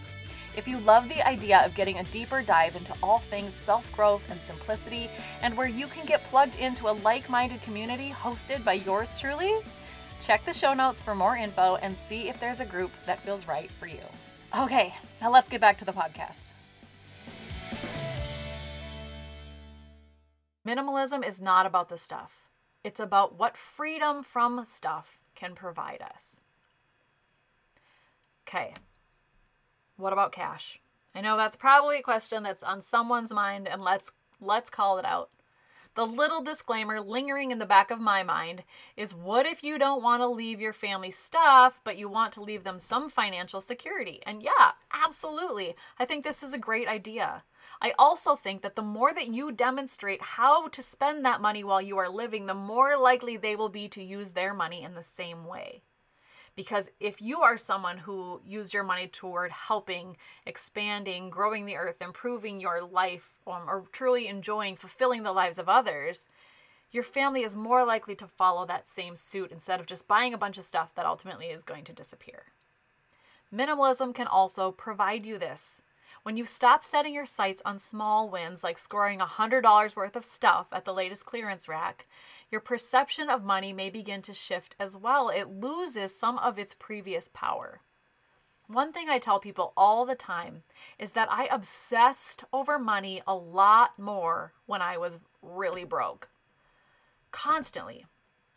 If 0.54 0.68
you 0.68 0.78
love 0.80 1.08
the 1.08 1.26
idea 1.26 1.64
of 1.64 1.74
getting 1.74 1.98
a 1.98 2.04
deeper 2.04 2.42
dive 2.42 2.76
into 2.76 2.94
all 3.02 3.20
things 3.20 3.54
self 3.54 3.90
growth 3.92 4.22
and 4.30 4.40
simplicity, 4.40 5.08
and 5.40 5.56
where 5.56 5.66
you 5.66 5.86
can 5.86 6.04
get 6.04 6.22
plugged 6.24 6.56
into 6.56 6.90
a 6.90 6.92
like 6.92 7.30
minded 7.30 7.62
community 7.62 8.10
hosted 8.10 8.62
by 8.62 8.74
yours 8.74 9.16
truly, 9.16 9.60
check 10.20 10.44
the 10.44 10.52
show 10.52 10.74
notes 10.74 11.00
for 11.00 11.14
more 11.14 11.36
info 11.36 11.76
and 11.76 11.96
see 11.96 12.28
if 12.28 12.38
there's 12.38 12.60
a 12.60 12.66
group 12.66 12.90
that 13.06 13.20
feels 13.20 13.48
right 13.48 13.70
for 13.80 13.86
you. 13.86 14.02
Okay, 14.58 14.94
now 15.22 15.30
let's 15.30 15.48
get 15.48 15.60
back 15.60 15.78
to 15.78 15.84
the 15.86 15.92
podcast. 15.92 16.52
Minimalism 20.68 21.26
is 21.26 21.40
not 21.40 21.66
about 21.66 21.88
the 21.88 21.98
stuff, 21.98 22.32
it's 22.84 23.00
about 23.00 23.38
what 23.38 23.56
freedom 23.56 24.22
from 24.22 24.64
stuff 24.66 25.18
can 25.34 25.54
provide 25.54 26.02
us. 26.02 26.42
Okay, 28.46 28.74
what 30.02 30.12
about 30.12 30.32
cash? 30.32 30.80
I 31.14 31.20
know 31.20 31.36
that's 31.36 31.56
probably 31.56 31.98
a 31.98 32.02
question 32.02 32.42
that's 32.42 32.62
on 32.62 32.82
someone's 32.82 33.32
mind 33.32 33.68
and 33.68 33.82
let's 33.82 34.10
let's 34.40 34.68
call 34.68 34.98
it 34.98 35.04
out. 35.04 35.30
The 35.94 36.06
little 36.06 36.42
disclaimer 36.42 37.00
lingering 37.00 37.50
in 37.50 37.58
the 37.58 37.66
back 37.66 37.90
of 37.90 38.00
my 38.00 38.22
mind 38.22 38.64
is 38.96 39.14
what 39.14 39.46
if 39.46 39.62
you 39.62 39.78
don't 39.78 40.02
want 40.02 40.22
to 40.22 40.26
leave 40.26 40.58
your 40.58 40.72
family 40.72 41.10
stuff, 41.10 41.80
but 41.84 41.98
you 41.98 42.08
want 42.08 42.32
to 42.32 42.42
leave 42.42 42.64
them 42.64 42.78
some 42.78 43.10
financial 43.10 43.60
security? 43.60 44.20
And 44.26 44.42
yeah, 44.42 44.72
absolutely. 44.90 45.76
I 45.98 46.06
think 46.06 46.24
this 46.24 46.42
is 46.42 46.54
a 46.54 46.58
great 46.58 46.88
idea. 46.88 47.44
I 47.80 47.92
also 47.98 48.36
think 48.36 48.62
that 48.62 48.74
the 48.74 48.82
more 48.82 49.12
that 49.12 49.28
you 49.28 49.52
demonstrate 49.52 50.22
how 50.22 50.68
to 50.68 50.82
spend 50.82 51.24
that 51.24 51.42
money 51.42 51.62
while 51.62 51.82
you 51.82 51.98
are 51.98 52.08
living, 52.08 52.46
the 52.46 52.54
more 52.54 52.96
likely 52.96 53.36
they 53.36 53.54
will 53.54 53.68
be 53.68 53.86
to 53.90 54.02
use 54.02 54.30
their 54.30 54.54
money 54.54 54.82
in 54.82 54.94
the 54.94 55.02
same 55.02 55.44
way. 55.44 55.82
Because 56.54 56.90
if 57.00 57.22
you 57.22 57.40
are 57.40 57.56
someone 57.56 57.98
who 57.98 58.40
used 58.44 58.74
your 58.74 58.84
money 58.84 59.08
toward 59.08 59.50
helping, 59.50 60.16
expanding, 60.44 61.30
growing 61.30 61.64
the 61.64 61.76
earth, 61.76 62.02
improving 62.02 62.60
your 62.60 62.82
life, 62.82 63.32
um, 63.46 63.62
or 63.66 63.84
truly 63.90 64.28
enjoying 64.28 64.76
fulfilling 64.76 65.22
the 65.22 65.32
lives 65.32 65.58
of 65.58 65.68
others, 65.68 66.28
your 66.90 67.02
family 67.02 67.42
is 67.42 67.56
more 67.56 67.86
likely 67.86 68.14
to 68.16 68.26
follow 68.26 68.66
that 68.66 68.88
same 68.88 69.16
suit 69.16 69.50
instead 69.50 69.80
of 69.80 69.86
just 69.86 70.06
buying 70.06 70.34
a 70.34 70.38
bunch 70.38 70.58
of 70.58 70.64
stuff 70.64 70.94
that 70.94 71.06
ultimately 71.06 71.46
is 71.46 71.62
going 71.62 71.84
to 71.84 71.92
disappear. 71.92 72.44
Minimalism 73.52 74.14
can 74.14 74.26
also 74.26 74.70
provide 74.70 75.24
you 75.24 75.38
this. 75.38 75.82
When 76.22 76.36
you 76.36 76.46
stop 76.46 76.84
setting 76.84 77.14
your 77.14 77.26
sights 77.26 77.62
on 77.64 77.80
small 77.80 78.28
wins 78.28 78.62
like 78.62 78.78
scoring 78.78 79.18
$100 79.18 79.96
worth 79.96 80.14
of 80.14 80.24
stuff 80.24 80.68
at 80.70 80.84
the 80.84 80.94
latest 80.94 81.26
clearance 81.26 81.68
rack, 81.68 82.06
your 82.48 82.60
perception 82.60 83.28
of 83.28 83.42
money 83.42 83.72
may 83.72 83.90
begin 83.90 84.22
to 84.22 84.34
shift 84.34 84.76
as 84.78 84.96
well. 84.96 85.30
It 85.30 85.48
loses 85.48 86.16
some 86.16 86.38
of 86.38 86.60
its 86.60 86.74
previous 86.74 87.28
power. 87.34 87.80
One 88.68 88.92
thing 88.92 89.08
I 89.08 89.18
tell 89.18 89.40
people 89.40 89.72
all 89.76 90.06
the 90.06 90.14
time 90.14 90.62
is 90.96 91.10
that 91.12 91.28
I 91.28 91.46
obsessed 91.46 92.44
over 92.52 92.78
money 92.78 93.20
a 93.26 93.34
lot 93.34 93.98
more 93.98 94.52
when 94.66 94.80
I 94.80 94.98
was 94.98 95.18
really 95.42 95.84
broke. 95.84 96.28
Constantly 97.32 98.06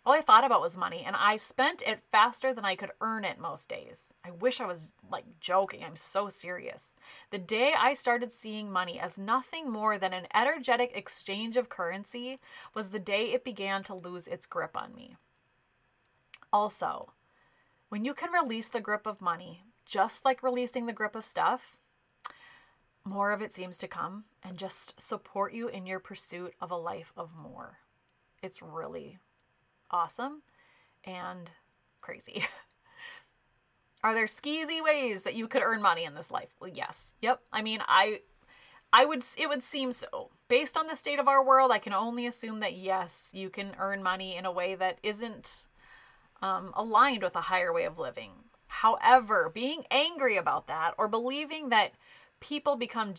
all 0.05 0.13
I 0.13 0.21
thought 0.21 0.43
about 0.43 0.61
was 0.61 0.77
money, 0.77 1.03
and 1.05 1.15
I 1.15 1.35
spent 1.35 1.81
it 1.81 2.03
faster 2.11 2.53
than 2.53 2.63
I 2.63 2.75
could 2.75 2.91
earn 3.01 3.25
it 3.25 3.39
most 3.39 3.67
days. 3.67 4.13
I 4.23 4.29
wish 4.29 4.61
I 4.61 4.67
was 4.67 4.91
like 5.09 5.25
joking. 5.39 5.83
I'm 5.83 5.95
so 5.95 6.29
serious. 6.29 6.93
The 7.31 7.39
day 7.39 7.73
I 7.75 7.93
started 7.93 8.31
seeing 8.31 8.71
money 8.71 8.99
as 8.99 9.17
nothing 9.17 9.71
more 9.71 9.97
than 9.97 10.13
an 10.13 10.27
energetic 10.35 10.91
exchange 10.93 11.57
of 11.57 11.69
currency 11.69 12.39
was 12.75 12.89
the 12.89 12.99
day 12.99 13.33
it 13.33 13.43
began 13.43 13.81
to 13.83 13.95
lose 13.95 14.27
its 14.27 14.45
grip 14.45 14.77
on 14.77 14.93
me. 14.93 15.15
Also, 16.53 17.11
when 17.89 18.05
you 18.05 18.13
can 18.13 18.31
release 18.31 18.69
the 18.69 18.81
grip 18.81 19.07
of 19.07 19.21
money, 19.21 19.63
just 19.85 20.23
like 20.23 20.43
releasing 20.43 20.85
the 20.85 20.93
grip 20.93 21.15
of 21.15 21.25
stuff, 21.25 21.77
more 23.03 23.31
of 23.31 23.41
it 23.41 23.53
seems 23.53 23.77
to 23.77 23.87
come 23.87 24.25
and 24.43 24.57
just 24.57 24.99
support 25.01 25.53
you 25.53 25.67
in 25.67 25.85
your 25.85 25.99
pursuit 25.99 26.53
of 26.61 26.71
a 26.71 26.77
life 26.77 27.11
of 27.17 27.29
more. 27.35 27.79
It's 28.41 28.61
really, 28.61 29.17
awesome 29.95 30.41
and 31.05 31.49
crazy. 32.01 32.45
Are 34.03 34.13
there 34.13 34.25
skeezy 34.25 34.83
ways 34.83 35.21
that 35.21 35.35
you 35.35 35.47
could 35.47 35.63
earn 35.63 35.81
money 35.81 36.03
in 36.03 36.13
this 36.13 36.29
life? 36.29 36.53
Well, 36.59 36.69
yes. 36.69 37.15
Yep. 37.21 37.41
I 37.51 37.61
mean, 37.61 37.79
I 37.87 38.19
I 38.91 39.05
would 39.05 39.23
it 39.37 39.47
would 39.47 39.63
seem 39.63 39.93
so. 39.93 40.29
Based 40.47 40.77
on 40.77 40.87
the 40.87 40.95
state 40.95 41.17
of 41.17 41.27
our 41.27 41.43
world, 41.43 41.71
I 41.71 41.79
can 41.79 41.93
only 41.93 42.27
assume 42.27 42.59
that 42.59 42.75
yes, 42.75 43.31
you 43.33 43.49
can 43.49 43.75
earn 43.79 44.03
money 44.03 44.35
in 44.35 44.45
a 44.45 44.51
way 44.51 44.75
that 44.75 44.99
isn't 45.01 45.65
um, 46.41 46.71
aligned 46.75 47.23
with 47.23 47.35
a 47.35 47.41
higher 47.41 47.73
way 47.73 47.85
of 47.85 47.97
living. 47.97 48.31
However, 48.67 49.49
being 49.51 49.85
angry 49.89 50.37
about 50.37 50.67
that 50.67 50.93
or 50.97 51.07
believing 51.07 51.69
that 51.69 51.93
people 52.41 52.75
become 52.75 53.15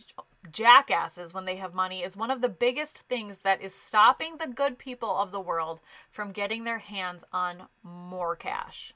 jackasses 0.46 1.34
when 1.34 1.44
they 1.44 1.56
have 1.56 1.74
money 1.74 2.02
is 2.02 2.16
one 2.16 2.30
of 2.30 2.40
the 2.40 2.48
biggest 2.48 3.00
things 3.00 3.38
that 3.38 3.60
is 3.60 3.74
stopping 3.74 4.36
the 4.36 4.46
good 4.46 4.78
people 4.78 5.16
of 5.16 5.32
the 5.32 5.40
world 5.40 5.80
from 6.10 6.32
getting 6.32 6.64
their 6.64 6.78
hands 6.78 7.24
on 7.32 7.64
more 7.82 8.36
cash. 8.36 8.94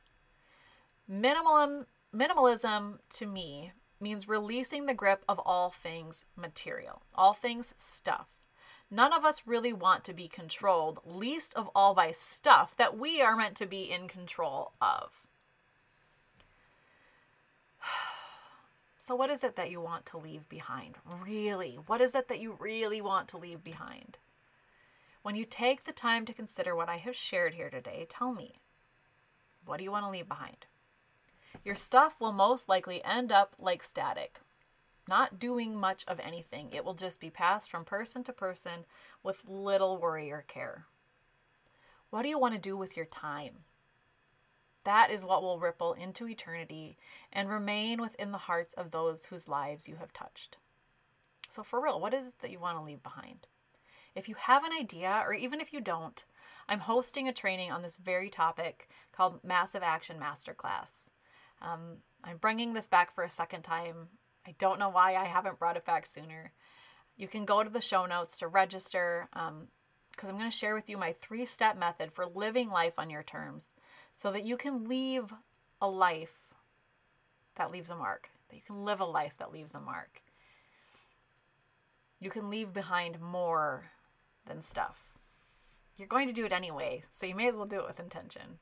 Minimalism, 1.10 1.86
minimalism 2.14 2.98
to 3.10 3.26
me 3.26 3.72
means 4.00 4.28
releasing 4.28 4.86
the 4.86 4.94
grip 4.94 5.24
of 5.28 5.38
all 5.40 5.70
things 5.70 6.24
material, 6.36 7.02
all 7.14 7.34
things 7.34 7.74
stuff. 7.76 8.28
None 8.90 9.12
of 9.12 9.24
us 9.24 9.42
really 9.46 9.72
want 9.72 10.04
to 10.04 10.12
be 10.12 10.26
controlled, 10.26 11.00
least 11.04 11.54
of 11.54 11.70
all 11.74 11.94
by 11.94 12.12
stuff 12.12 12.74
that 12.76 12.98
we 12.98 13.22
are 13.22 13.36
meant 13.36 13.56
to 13.58 13.66
be 13.66 13.90
in 13.90 14.08
control 14.08 14.72
of. 14.80 15.22
So, 19.10 19.16
what 19.16 19.30
is 19.30 19.42
it 19.42 19.56
that 19.56 19.72
you 19.72 19.80
want 19.80 20.06
to 20.06 20.18
leave 20.18 20.48
behind? 20.48 20.94
Really? 21.26 21.80
What 21.88 22.00
is 22.00 22.14
it 22.14 22.28
that 22.28 22.38
you 22.38 22.56
really 22.60 23.00
want 23.00 23.26
to 23.30 23.38
leave 23.38 23.64
behind? 23.64 24.18
When 25.22 25.34
you 25.34 25.44
take 25.44 25.82
the 25.82 25.90
time 25.90 26.24
to 26.26 26.32
consider 26.32 26.76
what 26.76 26.88
I 26.88 26.98
have 26.98 27.16
shared 27.16 27.54
here 27.54 27.70
today, 27.70 28.06
tell 28.08 28.32
me 28.32 28.60
what 29.64 29.78
do 29.78 29.82
you 29.82 29.90
want 29.90 30.04
to 30.04 30.10
leave 30.10 30.28
behind? 30.28 30.66
Your 31.64 31.74
stuff 31.74 32.20
will 32.20 32.30
most 32.30 32.68
likely 32.68 33.02
end 33.02 33.32
up 33.32 33.56
like 33.58 33.82
static, 33.82 34.38
not 35.08 35.40
doing 35.40 35.74
much 35.74 36.04
of 36.06 36.20
anything. 36.20 36.70
It 36.70 36.84
will 36.84 36.94
just 36.94 37.18
be 37.18 37.30
passed 37.30 37.68
from 37.68 37.84
person 37.84 38.22
to 38.22 38.32
person 38.32 38.84
with 39.24 39.42
little 39.44 39.98
worry 39.98 40.30
or 40.30 40.44
care. 40.46 40.86
What 42.10 42.22
do 42.22 42.28
you 42.28 42.38
want 42.38 42.54
to 42.54 42.60
do 42.60 42.76
with 42.76 42.96
your 42.96 43.06
time? 43.06 43.64
That 44.84 45.10
is 45.10 45.24
what 45.24 45.42
will 45.42 45.58
ripple 45.58 45.92
into 45.92 46.26
eternity 46.26 46.96
and 47.32 47.48
remain 47.48 48.00
within 48.00 48.32
the 48.32 48.38
hearts 48.38 48.72
of 48.74 48.90
those 48.90 49.26
whose 49.26 49.48
lives 49.48 49.88
you 49.88 49.96
have 49.96 50.12
touched. 50.12 50.56
So, 51.50 51.62
for 51.62 51.82
real, 51.82 52.00
what 52.00 52.14
is 52.14 52.28
it 52.28 52.34
that 52.40 52.50
you 52.50 52.58
want 52.58 52.78
to 52.78 52.84
leave 52.84 53.02
behind? 53.02 53.46
If 54.14 54.28
you 54.28 54.34
have 54.36 54.64
an 54.64 54.72
idea, 54.72 55.22
or 55.26 55.34
even 55.34 55.60
if 55.60 55.72
you 55.72 55.80
don't, 55.80 56.24
I'm 56.68 56.80
hosting 56.80 57.28
a 57.28 57.32
training 57.32 57.72
on 57.72 57.82
this 57.82 57.96
very 57.96 58.30
topic 58.30 58.88
called 59.12 59.44
Massive 59.44 59.82
Action 59.82 60.16
Masterclass. 60.20 61.10
Um, 61.60 61.98
I'm 62.24 62.38
bringing 62.38 62.72
this 62.72 62.88
back 62.88 63.14
for 63.14 63.24
a 63.24 63.30
second 63.30 63.62
time. 63.62 64.08
I 64.46 64.54
don't 64.58 64.78
know 64.78 64.88
why 64.88 65.16
I 65.16 65.24
haven't 65.24 65.58
brought 65.58 65.76
it 65.76 65.84
back 65.84 66.06
sooner. 66.06 66.52
You 67.16 67.28
can 67.28 67.44
go 67.44 67.62
to 67.62 67.70
the 67.70 67.80
show 67.80 68.06
notes 68.06 68.38
to 68.38 68.48
register 68.48 69.28
because 69.32 69.50
um, 69.50 70.28
I'm 70.28 70.38
going 70.38 70.50
to 70.50 70.56
share 70.56 70.74
with 70.74 70.88
you 70.88 70.96
my 70.96 71.12
three 71.12 71.44
step 71.44 71.76
method 71.76 72.12
for 72.12 72.24
living 72.24 72.70
life 72.70 72.94
on 72.96 73.10
your 73.10 73.22
terms 73.22 73.72
so 74.20 74.30
that 74.30 74.44
you 74.44 74.56
can 74.56 74.84
leave 74.84 75.32
a 75.80 75.88
life 75.88 76.36
that 77.56 77.70
leaves 77.70 77.88
a 77.88 77.96
mark, 77.96 78.28
that 78.50 78.56
you 78.56 78.62
can 78.66 78.84
live 78.84 79.00
a 79.00 79.04
life 79.04 79.32
that 79.38 79.50
leaves 79.50 79.74
a 79.74 79.80
mark. 79.80 80.20
You 82.18 82.28
can 82.28 82.50
leave 82.50 82.74
behind 82.74 83.18
more 83.18 83.84
than 84.46 84.60
stuff. 84.60 84.98
You're 85.96 86.06
going 86.06 86.28
to 86.28 86.34
do 86.34 86.44
it 86.44 86.52
anyway, 86.52 87.02
so 87.10 87.24
you 87.24 87.34
may 87.34 87.48
as 87.48 87.56
well 87.56 87.64
do 87.64 87.78
it 87.78 87.86
with 87.86 87.98
intention. 87.98 88.58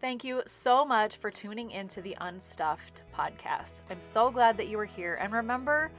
Thank 0.00 0.24
you 0.24 0.42
so 0.46 0.84
much 0.84 1.16
for 1.16 1.30
tuning 1.30 1.70
into 1.70 2.02
the 2.02 2.16
Unstuffed 2.20 3.02
podcast. 3.16 3.82
I'm 3.88 4.00
so 4.00 4.32
glad 4.32 4.56
that 4.56 4.66
you 4.66 4.78
were 4.78 4.84
here. 4.84 5.14
And 5.20 5.32
remember, 5.32 5.92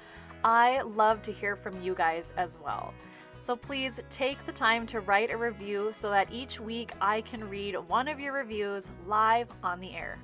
I 0.44 0.82
love 0.82 1.22
to 1.22 1.32
hear 1.32 1.56
from 1.56 1.82
you 1.82 1.96
guys 1.96 2.34
as 2.36 2.60
well. 2.62 2.94
So 3.40 3.56
please 3.56 4.00
take 4.10 4.44
the 4.46 4.52
time 4.52 4.88
to 4.88 5.02
write 5.02 5.32
a 5.32 5.38
review 5.38 5.92
so 5.94 6.10
that 6.10 6.32
each 6.32 6.60
week 6.60 6.94
I 7.00 7.22
can 7.22 7.48
read 7.48 7.76
one 7.76 8.08
of 8.08 8.20
your 8.20 8.34
reviews 8.34 8.90
live 9.06 9.50
on 9.64 9.80
the 9.80 9.94
air. 9.94 10.18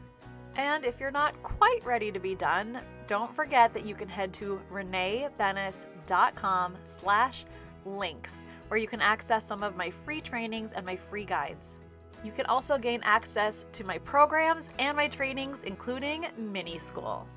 And 0.56 0.84
if 0.84 1.00
you're 1.00 1.12
not 1.12 1.42
quite 1.44 1.86
ready 1.86 2.12
to 2.12 2.20
be 2.20 2.36
done, 2.36 2.80
don't 3.08 3.34
forget 3.34 3.74
that 3.74 3.86
you 3.86 3.96
can 3.96 4.10
head 4.10 4.34
to 4.34 4.60
reneebenes.com 4.72 6.78
slash 6.82 7.46
links, 7.86 8.46
where 8.68 8.80
you 8.80 8.88
can 8.88 9.02
access 9.02 9.46
some 9.46 9.64
of 9.64 9.76
my 9.76 9.90
free 9.90 10.22
trainings 10.22 10.72
and 10.72 10.86
my 10.86 10.96
free 10.96 11.26
guides. 11.26 11.76
You 12.24 12.32
can 12.32 12.46
also 12.46 12.78
gain 12.78 13.02
access 13.04 13.66
to 13.72 13.84
my 13.84 13.98
programs 14.00 14.70
and 14.78 14.96
my 14.96 15.08
trainings, 15.08 15.64
including 15.64 16.28
Mini 16.38 16.78
School. 16.78 17.28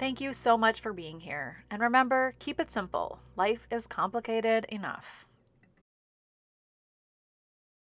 Thank 0.00 0.18
you 0.18 0.32
so 0.32 0.56
much 0.56 0.80
for 0.80 0.94
being 0.94 1.20
here. 1.20 1.62
And 1.70 1.82
remember, 1.82 2.32
keep 2.38 2.58
it 2.58 2.72
simple. 2.72 3.18
Life 3.36 3.66
is 3.70 3.86
complicated 3.86 4.64
enough. 4.70 5.26